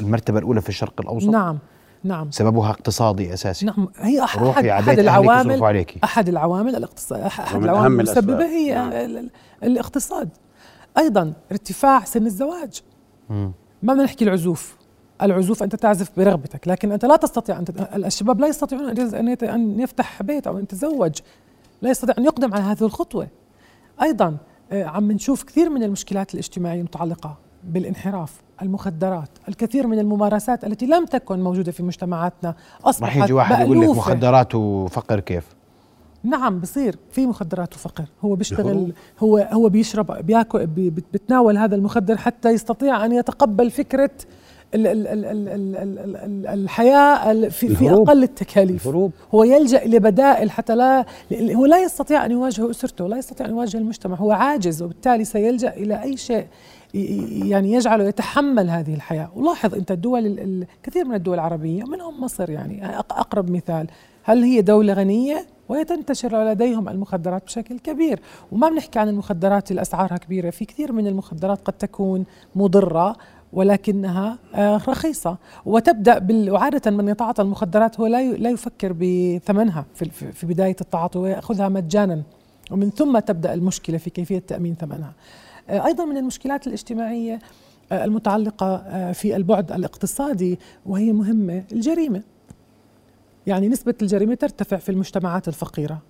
المرتبة 0.02 0.40
الأولى 0.40 0.62
في 0.62 0.70
الشرق 0.70 1.02
الأوسط؟ 1.02 1.30
نعم 1.30 1.58
نعم. 2.04 2.32
سببها 2.32 2.70
اقتصادي 2.70 3.34
أساسي. 3.34 3.66
نعم. 3.66 3.88
هي 3.98 4.24
أحد 4.24 4.44
أحد, 4.44 4.66
أحد 4.66 5.00
العوامل 5.00 5.86
أحد 6.04 6.30
العوامل 6.30 6.76
الاقتصاد 6.76 7.22
أحد 7.22 7.64
العوامل 7.64 8.08
المسببة 8.08 8.46
هي 8.46 8.74
نعم. 8.76 9.30
الاقتصاد. 9.64 10.30
أيضا 10.98 11.34
ارتفاع 11.52 12.04
سن 12.04 12.26
الزواج. 12.26 12.82
مم. 13.30 13.52
ما 13.84 13.94
بنحكي 13.94 14.26
العزوف. 14.26 14.79
العزوف 15.22 15.64
أنت 15.64 15.76
تعزف 15.76 16.12
برغبتك 16.18 16.68
لكن 16.68 16.92
أنت 16.92 17.06
لا 17.06 17.16
تستطيع 17.16 17.60
أن 17.60 17.66
الشباب 18.06 18.40
لا 18.40 18.48
يستطيعون 18.48 19.00
أن 19.44 19.80
يفتح 19.80 20.24
بيت 20.24 20.48
أو 20.48 20.58
أن 20.58 20.64
يتزوج 20.64 21.20
لا 21.82 21.90
يستطيع 21.90 22.16
أن 22.18 22.26
يقدم 22.26 22.54
على 22.54 22.64
هذه 22.64 22.82
الخطوة. 22.82 23.28
أيضا 24.02 24.38
آه، 24.72 24.84
عم 24.84 25.12
نشوف 25.12 25.44
كثير 25.44 25.70
من 25.70 25.84
المشكلات 25.84 26.34
الاجتماعية 26.34 26.80
المتعلقة 26.80 27.38
بالانحراف 27.64 28.42
المخدرات 28.62 29.30
الكثير 29.48 29.88
من 29.88 30.00
الممارسات 30.00 30.64
التي 30.64 30.86
لم 30.86 31.06
تكن 31.06 31.40
موجودة 31.40 31.72
في 31.72 31.84
مجتمعاتنا. 31.84 32.56
أصبحت 32.84 33.18
رح 33.18 33.24
يجي 33.24 33.34
واحد 33.34 33.66
يقول 33.66 33.82
لك 33.82 33.90
مخدرات 33.90 34.56
وفقر 34.56 35.20
كيف؟ 35.20 35.46
نعم 36.24 36.60
بصير 36.60 36.96
في 37.12 37.28
مخدرات 37.28 37.74
وفقر. 37.74 38.06
هو 38.22 38.36
بيشتغل 38.36 38.94
هو 39.20 39.38
هو 39.38 39.70
بيشرب 39.70 40.26
بياكل 40.26 40.68
بيتناول 41.14 41.58
هذا 41.58 41.76
المخدر 41.76 42.18
حتى 42.18 42.50
يستطيع 42.50 43.06
أن 43.06 43.12
يتقبل 43.12 43.72
فكرة 43.72 44.12
ال 44.76 44.88
ال 44.88 45.08
ال 45.08 45.26
ال 45.26 45.48
ال 45.78 46.16
ال 46.16 46.48
الحياة 46.48 47.50
في, 47.50 47.76
في 47.76 47.92
أقل 47.92 48.24
التكاليف. 48.24 48.86
الهروب. 48.88 49.12
هو 49.34 49.44
يلجأ 49.44 49.86
لبدائل 49.86 50.52
حتى 50.52 50.76
لا 50.76 51.06
هو 51.34 51.66
لا 51.66 51.84
يستطيع 51.84 52.26
أن 52.26 52.32
يواجه 52.32 52.70
أسرته 52.70 53.08
لا 53.08 53.18
يستطيع 53.18 53.46
أن 53.46 53.52
يواجه 53.52 53.78
المجتمع. 53.78 54.16
هو 54.16 54.32
عاجز 54.32 54.82
وبالتالي 54.82 55.26
سيلجأ 55.26 55.70
إلى 55.70 56.04
أي 56.04 56.18
شيء 56.18 56.48
يعني 56.94 57.72
يجعله 57.72 58.04
يتحمل 58.04 58.70
هذه 58.70 58.94
الحياة. 58.94 59.32
ولاحظ 59.36 59.76
أنت 59.76 59.92
الدول 59.92 60.26
الكثير 60.26 61.06
من 61.06 61.16
الدول 61.16 61.34
العربية 61.34 61.84
منهم 61.84 62.24
مصر 62.24 62.50
يعني 62.50 62.98
أقرب 62.98 63.52
مثال. 63.52 63.88
هل 64.24 64.44
هي 64.44 64.62
دولة 64.62 64.94
غنية؟ 64.94 65.46
وهي 65.70 65.84
تنتشر 65.84 66.44
لديهم 66.52 66.90
المخدرات 66.90 67.46
بشكل 67.46 67.80
كبير. 67.80 68.20
وما 68.52 68.70
بنحكي 68.70 69.00
عن 69.00 69.10
المخدرات 69.10 69.72
اللي 69.72 69.82
أسعارها 69.82 70.18
كبيرة. 70.18 70.50
في 70.50 70.66
كثير 70.66 70.92
من 70.92 71.08
المخدرات 71.08 71.62
قد 71.66 71.74
تكون 71.74 72.24
مضرة. 72.56 73.16
ولكنها 73.54 74.38
آه، 74.56 74.78
رخيصة. 74.78 75.38
وتبدأ 75.66 76.18
بال... 76.18 76.52
وعادة 76.52 76.92
من 76.92 77.08
يتعاطى 77.08 77.42
المخدرات 77.42 78.00
هو 78.00 78.06
لا 78.06 78.32
لا 78.32 78.50
يفكر 78.50 78.94
بثمنها 78.94 79.86
في 79.96 80.06
في 80.10 80.46
بداية 80.46 80.76
التعاطي 80.82 81.20
ويأخذها 81.20 81.70
مجانا. 81.70 82.24
ومن 82.72 82.90
ثم 82.90 83.20
تبدأ 83.20 83.54
المشكلة 83.54 83.98
في 83.98 84.10
كيفية 84.10 84.40
تأمين 84.40 84.76
ثمنها. 84.76 85.14
آه، 85.70 85.86
أيضا 85.86 86.06
من 86.06 86.18
المشكلات 86.18 86.68
الاجتماعية 86.68 87.40
آه، 87.92 88.06
المتعلقة 88.06 88.76
آه، 88.76 89.12
في 89.12 89.36
البعد 89.36 89.72
الاقتصادي 89.72 90.60
وهي 90.86 91.12
مهمة 91.12 91.64
الجريمة. 91.72 92.24
يعني 93.48 93.68
نسبة 93.68 93.96
الجريمة 94.02 94.34
ترتفع 94.34 94.78
في 94.78 94.90
المجتمعات 94.90 95.48
الفقيرة. 95.48 96.02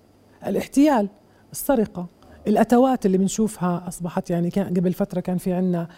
الاحتيال 0.46 1.08
السرقة 1.52 2.06
الأتوات 2.46 3.06
اللي 3.06 3.18
بنشوفها 3.18 3.84
أصبحت 3.88 4.30
يعني 4.30 4.50
كان 4.50 4.66
قبل 4.66 4.92
فترة 4.92 5.20
كان 5.20 5.38
في 5.38 5.52
عندنا 5.52 5.88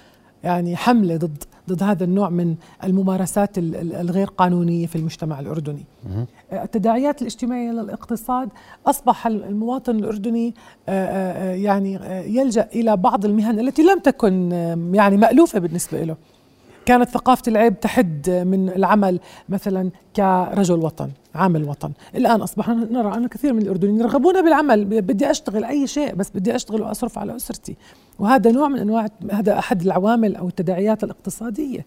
يعني 0.44 0.76
حملة 0.76 1.16
ضد 1.16 1.44
ضد 1.68 1.82
هذا 1.82 2.04
النوع 2.04 2.28
من 2.30 2.54
الممارسات 2.84 3.58
الغير 3.58 4.26
قانونية 4.26 4.86
في 4.86 4.96
المجتمع 4.96 5.40
الأردني. 5.40 5.84
التداعيات 6.52 7.22
الاجتماعية 7.22 7.70
للاقتصاد 7.70 8.48
أصبح 8.86 9.26
المواطن 9.26 9.96
الأردني 9.96 10.54
آه، 10.88 11.06
آه، 11.06 11.54
يعني 11.54 11.96
آه، 11.96 12.22
يلجأ 12.22 12.68
إلى 12.74 12.96
بعض 12.96 13.24
المهن 13.24 13.60
التي 13.60 13.82
لم 13.82 13.98
تكن 13.98 14.52
يعني 14.94 15.16
مألوفة 15.16 15.58
بالنسبة 15.58 16.02
له. 16.04 16.16
كانت 16.86 17.08
ثقافة 17.08 17.42
العيب 17.48 17.80
تحد 17.80 18.30
من 18.46 18.68
العمل 18.68 19.20
مثلا 19.48 19.90
كرجل 20.16 20.78
وطن 20.78 21.10
عامل 21.34 21.64
وطن 21.64 21.92
الآن 22.14 22.40
أصبحنا 22.40 22.74
نرى 22.74 23.14
أن 23.16 23.26
كثير 23.26 23.52
من 23.52 23.62
الأردنيين 23.62 24.00
يرغبون 24.00 24.42
بالعمل 24.42 24.84
بدي 24.84 25.30
أشتغل 25.30 25.64
أي 25.64 25.86
شيء 25.86 26.14
بس 26.14 26.30
بدي 26.34 26.54
أشتغل 26.54 26.82
وأصرف 26.82 27.18
على 27.18 27.36
أسرتي 27.36 27.76
وهذا 28.18 28.50
نوع 28.50 28.68
من 28.68 28.78
أنواع 28.78 29.06
هذا 29.32 29.58
أحد 29.58 29.82
العوامل 29.82 30.36
أو 30.36 30.48
التداعيات 30.48 31.04
الاقتصادية. 31.04 31.86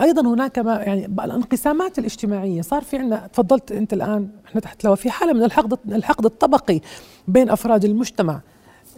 أيضا 0.00 0.34
هناك 0.34 0.58
ما 0.58 0.74
يعني 0.74 1.06
الانقسامات 1.06 1.98
الاجتماعية. 1.98 2.62
صار 2.62 2.82
في 2.82 2.96
عندنا 2.96 3.26
تفضلت 3.32 3.72
أنت 3.72 3.92
الآن 3.92 4.28
إحنا 4.46 4.60
تحت 4.60 4.84
لو 4.84 4.94
في 4.94 5.10
حالة 5.10 5.32
من 5.32 5.42
الحقد 5.42 5.78
الحقد 5.88 6.24
الطبقي 6.24 6.80
بين 7.28 7.50
أفراد 7.50 7.84
المجتمع. 7.84 8.40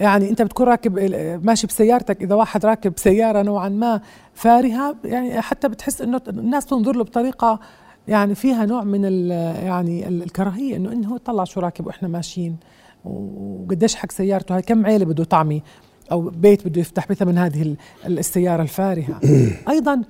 يعني 0.01 0.31
أنت 0.31 0.43
بتكون 0.43 0.67
راكب 0.67 0.99
ماشي 1.45 1.67
بسيارتك 1.67 2.23
إذا 2.23 2.35
واحد 2.35 2.67
راكب 2.67 2.93
سيارة 2.97 3.43
نوعا 3.43 3.69
ما 3.69 4.01
فارهة 4.35 4.97
يعني 5.05 5.41
حتى 5.41 5.69
بتحس 5.69 6.03
إنه 6.03 6.21
الناس 6.29 6.67
تنظر 6.67 6.97
له 6.97 7.05
بطريقة 7.05 7.61
يعني 8.09 8.35
فيها 8.35 8.67
نوع 8.67 8.85
من 8.85 9.05
يعني 9.31 10.09
الكراهية 10.09 10.77
إنه 10.77 10.93
إنه 10.93 11.19
طلع 11.19 11.45
شو 11.45 11.61
راكب 11.61 11.87
وإحنا 11.87 12.09
ماشيين 12.09 12.57
وقديش 13.05 13.95
حق 13.95 14.13
سيارته 14.13 14.55
هاي 14.57 14.63
كم 14.63 14.87
عيلة 14.87 15.05
بده 15.05 15.25
طعمي؟ 15.25 15.63
أو 16.12 16.21
بيت 16.21 16.66
بده 16.66 16.81
يفتح 16.81 17.09
بثمن 17.09 17.38
هذه 17.38 17.77
السيارة 18.07 18.62
الفارهة. 18.62 19.21
أيضا 19.68 20.03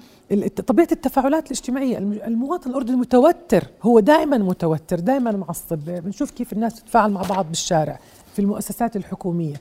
طبيعة 0.66 0.88
التفاعلات 0.92 1.46
الاجتماعية 1.46 1.98
المواطن 1.98 2.70
الأردني 2.70 2.96
متوتر 2.96 3.64
هو 3.82 4.00
دائما 4.00 4.38
متوتر 4.38 5.00
دائما 5.00 5.32
معصب 5.32 5.78
بنشوف 5.86 6.30
كيف 6.30 6.52
الناس 6.52 6.74
تتفاعل 6.74 7.10
مع 7.10 7.22
بعض 7.22 7.46
بالشارع 7.48 7.98
في 8.32 8.38
المؤسسات 8.38 8.96
الحكومية. 8.96 9.54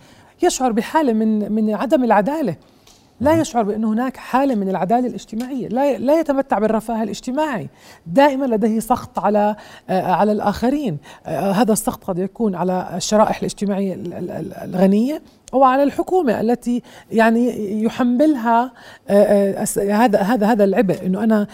يشعر 0.44 0.72
بحالة 0.72 1.14
من 1.14 1.52
من 1.52 1.74
عدم 1.74 2.04
العدالة. 2.04 2.56
لا 3.22 3.42
يشعر 3.42 3.64
بأن 3.64 3.84
هناك 3.84 4.18
حالة 4.18 4.56
من 4.56 4.70
العدالة 4.70 5.08
الاجتماعية. 5.08 5.68
لا 5.68 5.98
لا 5.98 6.20
يتمتع 6.20 6.60
بالرفاه 6.60 7.04
الاجتماعي. 7.04 7.70
دائما 8.08 8.46
لديه 8.46 8.80
سخط 8.80 9.20
على 9.20 9.56
آه، 9.90 10.12
على 10.12 10.32
الآخرين. 10.32 10.98
آه، 11.26 11.52
هذا 11.52 11.74
السخط 11.74 12.04
قد 12.04 12.20
يكون 12.20 12.56
على 12.56 12.90
الشرائح 12.96 13.38
الاجتماعية 13.38 13.96
الغنية. 14.64 15.22
أو 15.54 15.64
على 15.64 15.84
الحكومة 15.84 16.42
التي 16.42 16.82
يعني 17.12 17.84
يحملها 17.84 18.72
آه، 19.10 19.66
هذا 19.78 20.20
هذا 20.20 20.48
هذا 20.48 20.64
العبء 20.64 21.06
إنه 21.06 21.24
أنا 21.24 21.48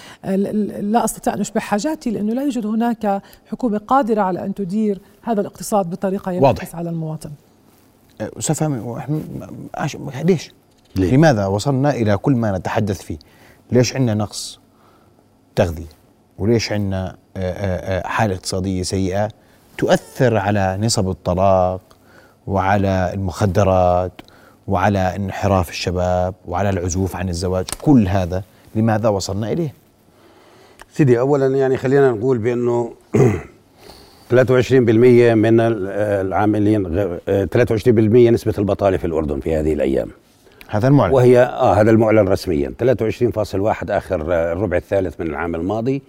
لا 0.80 1.06
أستطيع 1.06 1.34
أن 1.34 1.40
اشبع 1.40 1.62
حاجاتي 1.62 2.12
لأنه 2.12 2.34
لا 2.34 2.44
يوجد 2.44 2.66
هناك 2.66 3.22
حكومة 3.52 3.78
قادرة 3.78 4.22
على 4.22 4.46
أن 4.46 4.54
تدير 4.54 5.00
هذا 5.22 5.42
الاقتصاد 5.42 5.90
بطريقة 5.90 6.32
ينعكس 6.32 6.76
على 6.76 6.90
المواطن. 6.90 7.32
أستاذ 8.22 8.68
ليش؟ 10.24 10.52
ليه؟ 10.96 11.16
لماذا 11.16 11.46
وصلنا 11.46 11.90
إلى 11.90 12.18
كل 12.18 12.34
ما 12.34 12.58
نتحدث 12.58 13.02
فيه 13.02 13.18
ليش 13.72 13.96
عندنا 13.96 14.14
نقص 14.14 14.60
تغذية 15.56 15.90
وليش 16.38 16.72
عندنا 16.72 17.16
آه، 17.38 17.40
آه، 17.40 18.00
آه، 18.00 18.08
حالة 18.08 18.36
اقتصادية 18.36 18.84
سيئة 18.84 19.30
تؤثر 19.78 20.38
على 20.38 20.78
نسب 20.82 21.10
الطلاق 21.10 21.82
وعلى 22.48 23.12
المخدرات 23.14 24.12
وعلى 24.68 25.16
انحراف 25.16 25.70
الشباب 25.70 26.34
وعلى 26.48 26.70
العزوف 26.70 27.16
عن 27.16 27.30
الزواج 27.30 27.66
كل 27.82 28.08
هذا 28.08 28.44
لماذا 28.76 29.10
وصلنا 29.10 29.52
إليه؟ 29.52 29.74
سيدي 30.94 31.20
أولا 31.20 31.48
يعني 31.48 31.78
خلينا 31.78 32.12
نقول 32.12 32.38
بأنه 32.38 32.94
من 35.36 35.60
العاملين 35.60 37.10
23% 37.46 38.34
نسبة 38.34 38.54
البطالة 38.58 38.98
في 38.98 39.06
الأردن 39.08 39.40
في 39.40 39.56
هذه 39.56 39.74
الأيام. 39.74 40.08
هذا 40.68 40.88
المعلن. 40.88 41.14
وهي 41.14 41.40
آه 41.40 41.74
هذا 41.74 41.92
المعلن 41.92 42.28
رسميا. 42.28 42.74
23.1 42.84 43.92
آخر 43.92 44.22
الربع 44.52 44.78
الثالث 44.78 45.20
من 45.22 45.28
العام 45.28 45.56
الماضي 45.56 46.02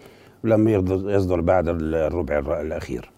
ولم 0.44 0.68
يصدر 1.08 1.40
بعد 1.40 1.68
الربع 1.68 2.60
الأخير. 2.60 3.10
آه 3.10 3.13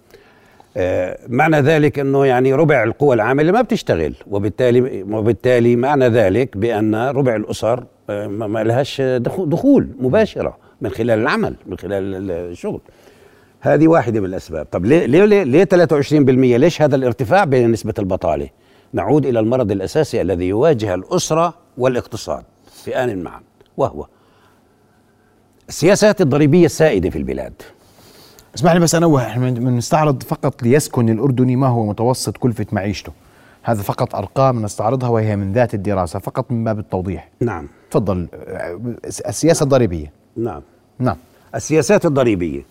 معنى 1.28 1.60
ذلك 1.60 1.98
إنه 1.98 2.26
يعني 2.26 2.54
ربع 2.54 2.82
القوى 2.82 3.14
العاملة 3.14 3.52
ما 3.52 3.62
بتشتغل 3.62 4.14
وبالتالي 4.30 5.02
وبالتالي 5.02 5.76
معنى 5.76 6.08
ذلك 6.08 6.56
بأن 6.56 6.94
ربع 6.94 7.36
الأسر 7.36 7.84
آه 8.10 8.26
ما 8.26 8.64
لهاش 8.64 9.00
دخول 9.00 9.88
مباشرة 10.00 10.56
من 10.80 10.90
خلال 10.90 11.18
العمل 11.18 11.54
من 11.66 11.78
خلال 11.78 12.30
الشغل. 12.30 12.80
هذه 13.60 13.88
واحدة 13.88 14.20
من 14.20 14.26
الأسباب. 14.26 14.66
طب 14.72 14.84
ليه 14.84 15.06
ليه 15.06 15.42
ليه 15.42 15.64
23% 15.64 16.12
ليش 16.58 16.82
هذا 16.82 16.96
الارتفاع 16.96 17.44
بين 17.44 17.72
نسبة 17.72 17.94
البطالة؟ 17.98 18.48
نعود 18.92 19.26
إلى 19.26 19.40
المرض 19.40 19.70
الأساسي 19.70 20.20
الذي 20.20 20.48
يواجه 20.48 20.94
الأسرة 20.94 21.54
والاقتصاد 21.78 22.44
في 22.84 22.96
آن 22.96 23.22
معا 23.22 23.40
وهو 23.76 24.06
السياسات 25.68 26.20
الضريبية 26.20 26.66
السائدة 26.66 27.10
في 27.10 27.18
البلاد. 27.18 27.52
اسمح 28.56 28.72
لي 28.72 28.80
بس 28.80 28.94
أنوه 28.94 29.26
إحنا 29.26 29.50
بنستعرض 29.50 30.22
فقط 30.22 30.62
ليسكن 30.62 31.08
الأردني 31.08 31.56
ما 31.56 31.66
هو 31.66 31.86
متوسط 31.86 32.36
كلفة 32.36 32.66
معيشته. 32.72 33.12
هذا 33.62 33.82
فقط 33.82 34.14
أرقام 34.14 34.62
نستعرضها 34.62 35.08
وهي 35.08 35.36
من 35.36 35.52
ذات 35.52 35.74
الدراسة 35.74 36.18
فقط 36.18 36.50
من 36.50 36.64
باب 36.64 36.78
التوضيح. 36.78 37.28
نعم. 37.40 37.68
تفضل. 37.90 38.28
السياسة 39.04 39.64
الضريبية. 39.64 40.12
نعم. 40.36 40.62
نعم. 40.98 41.16
السياسات 41.54 42.06
الضريبية. 42.06 42.62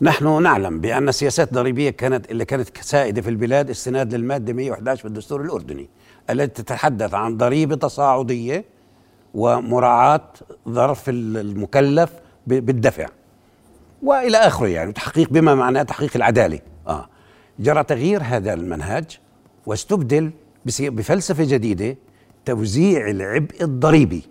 نحن 0.00 0.42
نعلم 0.42 0.80
بأن 0.80 1.08
السياسات 1.08 1.48
الضريبية 1.48 1.90
كانت 1.90 2.30
اللي 2.30 2.44
كانت 2.44 2.68
سائدة 2.80 3.22
في 3.22 3.30
البلاد 3.30 3.70
استناد 3.70 4.14
للمادة 4.14 4.52
111 4.52 5.02
في 5.02 5.08
الدستور 5.08 5.40
الأردني 5.40 5.88
التي 6.30 6.62
تتحدث 6.62 7.14
عن 7.14 7.36
ضريبة 7.36 7.76
تصاعدية 7.76 8.64
ومراعاة 9.34 10.28
ظرف 10.68 11.04
المكلف 11.08 12.10
بالدفع. 12.46 13.06
وإلى 14.02 14.36
آخره 14.36 14.66
يعني 14.66 14.92
تحقيق 14.92 15.28
بما 15.30 15.54
معناه 15.54 15.82
تحقيق 15.82 16.10
العدالة. 16.16 16.58
آه. 16.86 17.08
جرى 17.58 17.84
تغيير 17.84 18.20
هذا 18.22 18.54
المنهج 18.54 19.18
واستبدل 19.66 20.30
بفلسفة 20.66 21.44
جديدة 21.44 21.96
توزيع 22.44 23.10
العبء 23.10 23.62
الضريبي. 23.62 24.22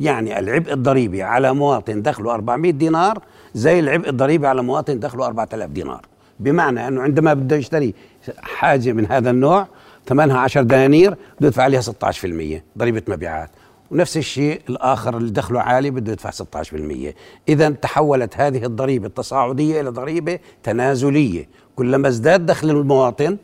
يعني 0.00 0.38
العبء 0.38 0.72
الضريبي 0.72 1.22
على 1.22 1.54
مواطن 1.54 2.02
دخله 2.02 2.34
400 2.34 2.72
دينار 2.72 3.22
زي 3.54 3.80
العبء 3.80 4.08
الضريبي 4.08 4.46
على 4.46 4.62
مواطن 4.62 4.98
دخله 5.00 5.26
4000 5.26 5.70
دينار. 5.70 6.06
بمعنى 6.40 6.88
أنه 6.88 7.02
عندما 7.02 7.34
بده 7.34 7.56
يشتري 7.56 7.94
حاجة 8.38 8.92
من 8.92 9.06
هذا 9.06 9.30
النوع 9.30 9.68
ثمنها 10.06 10.38
10 10.38 10.62
دنانير 10.62 11.10
بده 11.10 11.48
يدفع 11.48 11.62
عليها 11.62 11.80
16% 11.80 12.62
ضريبة 12.78 13.02
مبيعات. 13.08 13.50
ونفس 13.90 14.16
الشيء 14.16 14.60
الآخر 14.68 15.16
اللي 15.16 15.30
دخله 15.30 15.60
عالي 15.60 15.90
بده 15.90 16.12
يدفع 16.12 16.30
16% 16.30 17.14
اذا 17.48 17.70
تحولت 17.70 18.36
هذه 18.36 18.64
الضريبة 18.64 19.06
التصاعدية 19.06 19.80
إلى 19.80 19.90
ضريبة 19.90 20.38
تنازلية. 20.62 21.48
كلما 21.76 22.08
ازداد 22.08 22.46
دخل 22.46 22.70
المواطن 22.70 23.36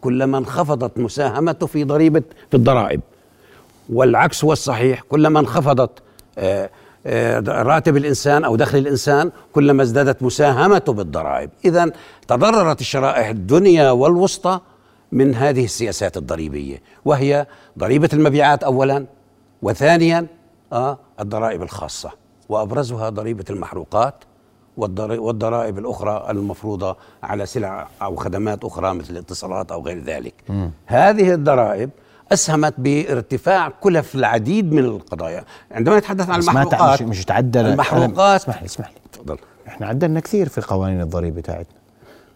كلما 0.00 0.38
انخفضت 0.38 0.98
مساهمته 0.98 1.66
في 1.66 1.84
ضريبة 1.84 2.22
في 2.50 2.56
الضرائب. 2.56 3.00
والعكس 3.92 4.44
هو 4.44 4.52
الصحيح 4.52 5.00
كلما 5.00 5.40
انخفضت 5.40 5.90
آه 6.38 6.70
آه، 7.06 7.40
راتب 7.46 7.96
الإنسان 7.96 8.44
أو 8.44 8.56
دخل 8.56 8.78
الإنسان 8.78 9.30
كلما 9.52 9.82
ازدادت 9.82 10.22
مساهمته 10.22 10.92
بالضرائب، 10.92 11.50
اذا 11.64 11.92
تضررت 12.28 12.80
الشرائح 12.80 13.28
الدنيا 13.28 13.90
والوسطى 13.90 14.60
من 15.12 15.34
هذه 15.34 15.64
السياسات 15.64 16.16
الضريبية، 16.16 16.82
وهي 17.04 17.46
ضريبة 17.78 18.08
المبيعات 18.12 18.64
اولا 18.64 19.06
وثانيا 19.64 20.26
آه 20.72 20.98
الضرائب 21.20 21.62
الخاصة. 21.62 22.10
وأبرزها 22.48 23.08
ضريبة 23.08 23.44
المحروقات 23.50 24.14
والضرائب 24.76 25.78
الأخرى 25.78 26.26
المفروضة 26.30 26.96
على 27.22 27.46
سلع 27.46 27.88
أو 28.02 28.16
خدمات 28.16 28.64
أخرى 28.64 28.94
مثل 28.94 29.10
الاتصالات 29.10 29.72
أو 29.72 29.82
غير 29.82 30.04
ذلك. 30.04 30.34
م. 30.48 30.68
هذه 30.86 31.34
الضرائب 31.34 31.90
أسهمت 32.32 32.74
بارتفاع 32.78 33.68
كلف 33.68 34.14
العديد 34.14 34.72
من 34.72 34.84
القضايا. 34.84 35.44
عندما 35.70 35.98
نتحدث 35.98 36.30
عن 36.30 36.40
المحروقات 36.40 37.02
مش, 37.02 37.08
مش 37.18 37.24
تعدل. 37.24 37.66
المحروقات 37.66 38.40
اسمح 38.40 38.60
لي 38.60 38.66
اسمح 38.66 38.88
لي. 38.88 38.96
تفضل. 39.12 39.38
إحنا 39.68 39.86
عدلنا 39.86 40.20
كثير 40.20 40.48
في 40.48 40.60
قوانين 40.60 41.00
الضريبة 41.00 41.40
بتاعتنا 41.40 41.78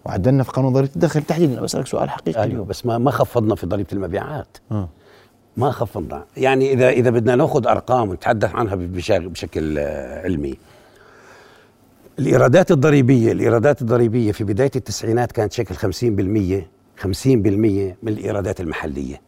وعدلنا 0.05 0.43
في 0.43 0.51
قانون 0.51 0.73
ضريبة 0.73 0.93
الدخل 0.95 1.23
تحديدا. 1.23 1.61
بسألك 1.61 1.87
سؤال 1.87 2.11
حقيقي 2.11 2.43
أيوه 2.43 2.65
بس 2.65 2.87
ما 2.87 2.99
ما 2.99 3.11
خفضنا 3.11 3.55
في 3.55 3.67
ضريبة 3.67 3.89
المبيعات. 3.93 4.59
آه. 4.73 4.89
ما 5.59 5.71
خفضنا 5.71 6.25
يعني 6.37 6.73
إذا 6.73 6.91
إذا 6.91 7.11
بدنا 7.11 7.37
نأخذ 7.37 7.67
أرقام 7.67 8.09
ونتحدث 8.09 8.55
عنها 8.55 8.75
بشكل 8.75 9.79
علمي. 10.25 10.55
الإيرادات 12.19 12.71
الضريبية 12.71 13.33
الإيرادات 13.33 13.83
الضريبية 13.83 14.33
في 14.33 14.45
بداية 14.45 14.71
التسعينات 14.77 15.33
كانت 15.33 15.53
شكل 15.53 15.75
50% 15.75 15.79
50% 17.03 17.27
من 18.03 18.09
الإيرادات 18.09 18.61
المحلية. 18.61 19.21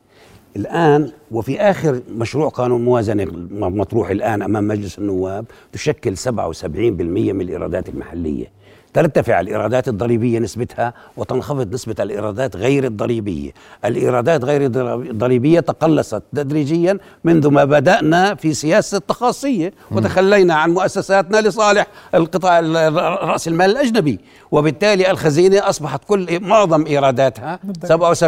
الآن 0.57 1.13
وفي 1.31 1.61
آخر 1.61 2.01
مشروع 2.17 2.49
قانون 2.49 2.85
موازنة 2.85 3.27
مطروح 3.51 4.11
الآن 4.11 4.43
أمام 4.43 4.69
مجلس 4.69 4.99
النواب 4.99 5.45
تشكل 5.73 6.17
77% 6.17 6.29
من 6.65 7.41
الإيرادات 7.41 7.89
المحلية. 7.89 8.47
ترتفع 8.95 9.41
الإيرادات 9.41 9.89
الضريبية 9.89 10.39
نسبتها 10.39 10.95
وتنخفض 11.17 11.75
نسبة 11.75 11.95
الإيرادات 12.01 12.57
غير 12.57 12.85
الضريبية. 12.85 13.51
الإيرادات 13.85 14.45
غير 14.45 14.65
الضريبية 15.11 15.61
تقلصت 15.61 16.23
تدريجيا 16.35 16.99
منذ 17.25 17.49
ما 17.49 17.65
بدأنا 17.65 18.35
في 18.35 18.55
سياسة 18.55 18.97
التخاصية 18.97 19.73
وتخلينا 19.91 20.55
عن 20.55 20.71
مؤسساتنا 20.71 21.41
لصالح 21.41 21.87
القطاع 22.15 22.61
رأس 22.61 23.49
المال 23.49 23.71
الأجنبي. 23.71 24.19
وبالتالي 24.53 25.11
الخزينة 25.11 25.69
أصبحت 25.69 26.01
كل 26.09 26.41
معظم 26.41 26.87
إيراداتها 26.87 27.59
77% 27.85 28.23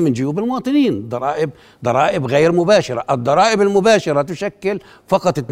من 0.00 0.12
جيوب 0.12 0.38
المواطنين. 0.38 1.08
ضرائب 1.08 1.50
ضرائب 1.84 2.26
غير 2.26 2.52
مباشرة. 2.52 3.04
الضرائب 3.10 3.62
المباشرة 3.62 4.22
تشكل 4.22 4.80
فقط 5.08 5.38
22% 5.38 5.42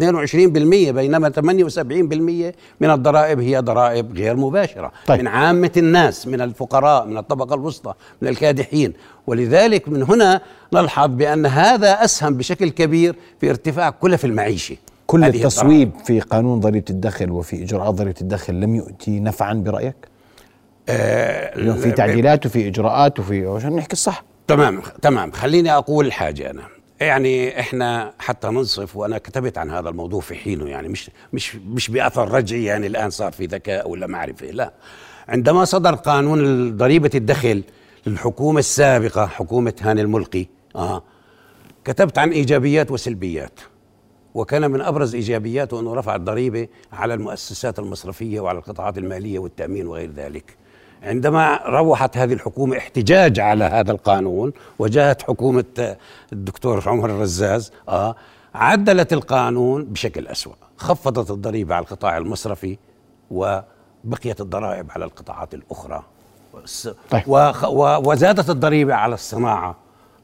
بينما 0.91 1.29
78% 1.29 2.53
من 2.81 2.89
الضرائب 2.91 3.39
هي 3.39 3.59
ضرائب 3.59 4.17
غير 4.17 4.35
مباشرة. 4.35 4.91
طيب. 5.07 5.19
من 5.19 5.27
عامة 5.27 5.71
الناس 5.77 6.27
من 6.27 6.41
الفقراء 6.41 7.05
من 7.05 7.17
الطبقة 7.17 7.55
الوسطى 7.55 7.93
من 8.21 8.27
الكادحين. 8.27 8.93
ولذلك 9.27 9.89
من 9.89 10.03
هنا 10.03 10.41
نلحظ 10.73 11.09
بأن 11.09 11.45
هذا 11.45 11.91
أسهم 11.91 12.33
بشكل 12.33 12.69
كبير 12.69 13.15
في 13.39 13.49
ارتفاع 13.49 13.89
كلف 13.89 14.25
المعيشة. 14.25 14.75
كل 15.09 15.23
التصويب 15.23 15.91
في 16.05 16.19
قانون 16.19 16.59
ضريبة 16.59 16.85
الدخل 16.89 17.31
وفي 17.31 17.63
إجراءات 17.63 17.93
ضريبة 17.93 18.21
الدخل 18.21 18.53
لم 18.53 18.75
يؤتي 18.75 19.19
نفعا 19.19 19.53
برأيك؟ 19.53 19.95
آه 20.89 21.73
في 21.73 21.91
تعديلات 21.91 22.45
وفي 22.45 22.67
إجراءات 22.67 23.19
وفي 23.19 23.45
عشان 23.47 23.75
نحكي 23.75 23.93
الصح. 23.93 24.23
تمام 24.47 24.81
تمام. 25.01 25.31
خليني 25.31 25.73
أقول 25.73 26.11
حاجة 26.11 26.49
أنا. 26.49 26.61
يعني 26.99 27.59
إحنا 27.59 28.13
حتى 28.19 28.47
ننصف 28.47 28.95
وأنا 28.95 29.17
كتبت 29.17 29.57
عن 29.57 29.69
هذا 29.71 29.89
الموضوع 29.89 30.21
في 30.21 30.35
حينه 30.35 30.67
يعني 30.69 30.87
مش 30.87 31.11
مش 31.33 31.55
مش 31.55 31.91
بأثر 31.91 32.31
رجعي 32.31 32.63
يعني 32.63 32.87
الآن 32.87 33.09
صار 33.09 33.31
في 33.31 33.45
ذكاء 33.45 33.89
ولا 33.89 34.07
معرفه 34.07 34.45
لا. 34.45 34.73
عندما 35.27 35.65
صدر 35.65 35.95
قانون 35.95 36.77
ضريبة 36.77 37.11
الدخل 37.15 37.63
للحكومة 38.07 38.59
السابقة 38.59 39.25
حكومة 39.25 39.73
هاني 39.81 40.01
الملقي 40.01 40.45
آه 40.75 41.03
كتبت 41.85 42.17
عن 42.17 42.29
إيجابيات 42.31 42.91
وسلبيات. 42.91 43.59
وكان 44.35 44.71
من 44.71 44.81
أبرز 44.81 45.15
إيجابياته 45.15 45.79
أنه 45.79 45.93
رفع 45.93 46.15
الضريبة 46.15 46.67
على 46.93 47.13
المؤسسات 47.13 47.79
المصرفية 47.79 48.39
وعلى 48.39 48.57
القطاعات 48.57 48.97
المالية 48.97 49.39
والتأمين 49.39 49.87
وغير 49.87 50.11
ذلك. 50.11 50.57
عندما 51.03 51.59
روحت 51.65 52.17
هذه 52.17 52.33
الحكومة 52.33 52.77
احتجاج 52.77 53.39
على 53.39 53.63
هذا 53.63 53.91
القانون 53.91 54.53
وجاءت 54.79 55.21
حكومة 55.21 55.95
الدكتور 56.33 56.89
عمر 56.89 57.09
الرزاز 57.09 57.71
آه 57.89 58.15
عدلت 58.55 59.13
القانون 59.13 59.83
بشكل 59.85 60.27
أسوأ. 60.27 60.53
خفضت 60.77 61.31
الضريبة 61.31 61.75
على 61.75 61.83
القطاع 61.83 62.17
المصرفي 62.17 62.77
وبقيت 63.31 64.41
الضرائب 64.41 64.91
على 64.91 65.05
القطاعات 65.05 65.53
الأخرى. 65.53 66.03
طيب. 67.09 67.23
وزادت 68.05 68.49
الضريبة 68.49 68.93
على 68.93 69.13
الصناعة 69.13 69.75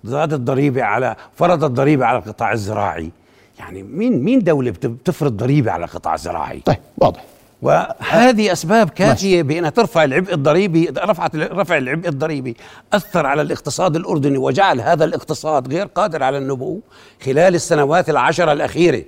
زادت 0.04 0.34
الضريبة 0.34 0.84
على 0.84 1.15
فرضت 1.36 1.63
الضريبة 1.63 2.06
على 2.06 2.18
القطاع 2.18 2.52
الزراعي. 2.52 3.12
يعني 3.60 3.84
مين 3.84 4.24
مين 4.24 4.39
دولة 4.39 4.72
بتفرض 4.72 5.38
ضريبة 5.38 5.72
على 5.72 5.86
القطاع 5.86 6.13
الزراعي؟ 6.13 6.62
طيب 6.65 6.78
واضح. 6.98 7.24
وهذه 7.62 8.52
أسباب 8.52 8.89
كافية 8.89 9.41
بأنها 9.41 9.70
ترفع 9.70 10.04
العبء 10.04 10.34
الضريبي 10.34 10.89
رفعت 10.98 11.36
رفع 11.36 11.78
العبء 11.78 12.10
الضريبي 12.10 12.58
أثر 12.94 13.26
على 13.26 13.41
الاقتصاد 13.41 13.96
الأردني 13.96 14.38
وجعل 14.38 14.82
هذا 14.82 15.06
الاقتصاد 15.06 15.74
غير 15.74 15.86
قادر 15.86 16.24
على 16.24 16.38
النمو. 16.38 16.80
خلال 17.26 17.56
السنوات 17.56 18.10
العشرة 18.10 18.52
الأخيرة 18.52 19.04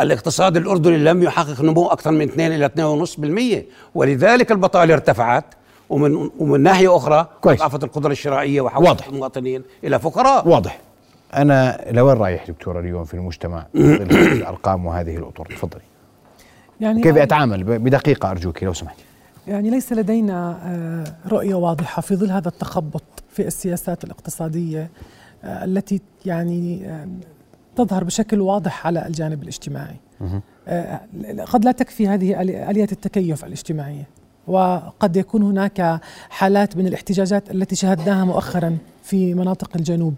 الاقتصاد 0.00 0.56
الأردني 0.56 0.96
لم 0.96 1.22
يحقق 1.22 1.60
نمو 1.60 1.86
أكثر 1.86 2.10
من 2.10 2.22
2 2.22 2.52
إلى 2.52 2.64
2.5% 2.66 3.64
ولذلك 3.94 4.52
البطالة 4.52 4.94
ارتفعت 4.94 5.44
ومن 5.90 6.30
ومن 6.38 6.60
ناحية 6.60 6.96
أخرى. 6.96 7.26
ضعفت 7.46 7.84
القدرة 7.84 8.12
الشرائية 8.12 8.60
وحولت. 8.60 9.08
المواطنين 9.08 9.62
إلى 9.84 9.98
فقراء. 9.98 10.48
واضح. 10.48 10.80
أنا 11.34 11.84
لوين 11.90 12.16
رايح 12.16 12.46
دكتور 12.46 12.80
اليوم 12.80 13.04
في 13.04 13.14
المجتمع؟ 13.14 13.66
الأرقام 13.74 14.86
وهذه 14.86 15.16
الأطر 15.16 15.46
تفضلي. 15.46 15.82
يعني 16.80 17.02
كيف 17.02 17.16
أتعامل؟ 17.16 17.64
ب- 17.64 17.70
بدقيقة 17.84 18.30
ارجوك 18.30 18.64
لو 18.64 18.72
سمحت. 18.72 18.96
يعني 19.48 19.70
ليس 19.70 19.92
لدينا 19.92 20.58
آه، 20.64 21.28
رؤية 21.28 21.54
واضحة 21.54 22.02
في 22.02 22.16
ظل 22.16 22.30
هذا 22.30 22.48
التخبط 22.48 23.02
في 23.28 23.46
السياسات 23.46 24.04
الاقتصادية 24.04 24.90
آه، 25.44 25.64
التي 25.64 26.00
يعني 26.26 26.86
آه، 26.88 27.08
تظهر 27.76 28.04
بشكل 28.04 28.40
واضح 28.40 28.86
على 28.86 29.06
الجانب 29.06 29.42
الاجتماعي. 29.42 29.96
قد 31.46 31.64
لا 31.64 31.72
تكفي 31.72 32.08
هذه 32.08 32.42
آلية 32.42 32.88
التكيف 32.92 33.44
الاجتماعية. 33.44 34.08
وقد 34.46 35.16
يكون 35.16 35.42
هناك 35.42 36.00
حالات 36.30 36.76
من 36.76 36.86
الاحتجاجات 36.86 37.50
التي 37.50 37.76
شاهدناها 37.76 38.24
مؤخرا 38.24 38.78
في 39.02 39.34
مناطق 39.34 39.70
الجنوب. 39.76 40.14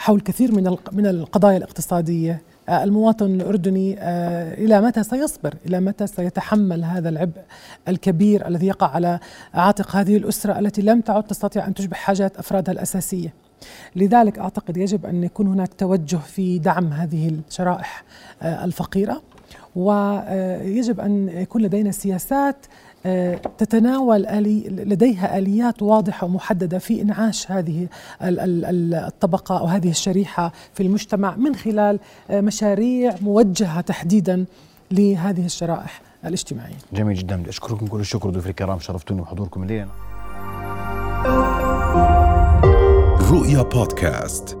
حول 0.00 0.20
كثير 0.20 0.54
من 0.54 0.76
من 0.92 1.06
القضايا 1.06 1.56
الاقتصادية 1.56 2.42
آه، 2.68 2.84
المواطن 2.84 3.26
الأردني 3.26 3.96
آه، 3.98 4.54
إلى 4.54 4.80
متى 4.80 5.02
سيصبر؟ 5.02 5.54
إلى 5.66 5.80
متى 5.80 6.06
سيتحمل 6.06 6.84
هذا 6.84 7.08
العبء 7.08 7.40
الكبير 7.88 8.46
الذي 8.46 8.66
يقع 8.66 8.86
على 8.86 9.18
عاتق 9.54 9.96
هذه 9.96 10.16
الأسرة 10.16 10.58
التي 10.58 10.82
لم 10.82 11.00
تعد 11.00 11.22
تستطيع 11.22 11.66
أن 11.66 11.74
تشبع 11.74 11.96
حاجات 11.96 12.36
أفرادها 12.36 12.72
الأساسية. 12.72 13.34
لذلك 13.96 14.38
أعتقد 14.38 14.76
يجب 14.76 15.06
أن 15.06 15.24
يكون 15.24 15.46
هناك 15.46 15.74
توجه 15.74 16.16
في 16.16 16.58
دعم 16.58 16.92
هذه 16.92 17.28
الشرائح 17.48 18.04
آه، 18.42 18.64
الفقيرة 18.64 19.22
ويجب 19.76 21.00
أن 21.00 21.28
يكون 21.28 21.62
لدينا 21.62 21.90
سياسات 21.90 22.56
تتناول 23.58 24.26
آلي 24.26 24.68
لديها 24.68 25.38
آليات 25.38 25.82
واضحة 25.82 26.24
ومحددة 26.24 26.78
في 26.78 27.02
إنعاش 27.02 27.50
هذه 27.50 27.86
ال- 28.22 28.40
ال- 28.40 28.64
ال- 28.64 28.94
الطبقة 28.94 29.58
أو 29.58 29.66
هذه 29.66 29.90
الشريحة 29.90 30.52
في 30.74 30.82
المجتمع 30.82 31.36
من 31.36 31.54
خلال 31.56 31.98
آه، 32.30 32.40
مشاريع 32.40 33.14
موجهة 33.22 33.80
تحديدا 33.80 34.44
لهذه 34.90 35.44
الشرائح 35.46 36.02
الاجتماعية. 36.24 36.74
جميل 36.92 37.16
جدا. 37.16 37.36
بدي 37.36 37.48
أشكركم 37.50 37.86
كل 37.86 38.00
الشكر 38.00 38.30
ضيوف 38.30 38.46
الكرام 38.46 38.78
شرفتوني 38.80 39.20
بحضوركم 39.22 39.62
الليلة 39.62 39.88
رؤيا 43.30 43.62
بودكاست. 43.62 44.58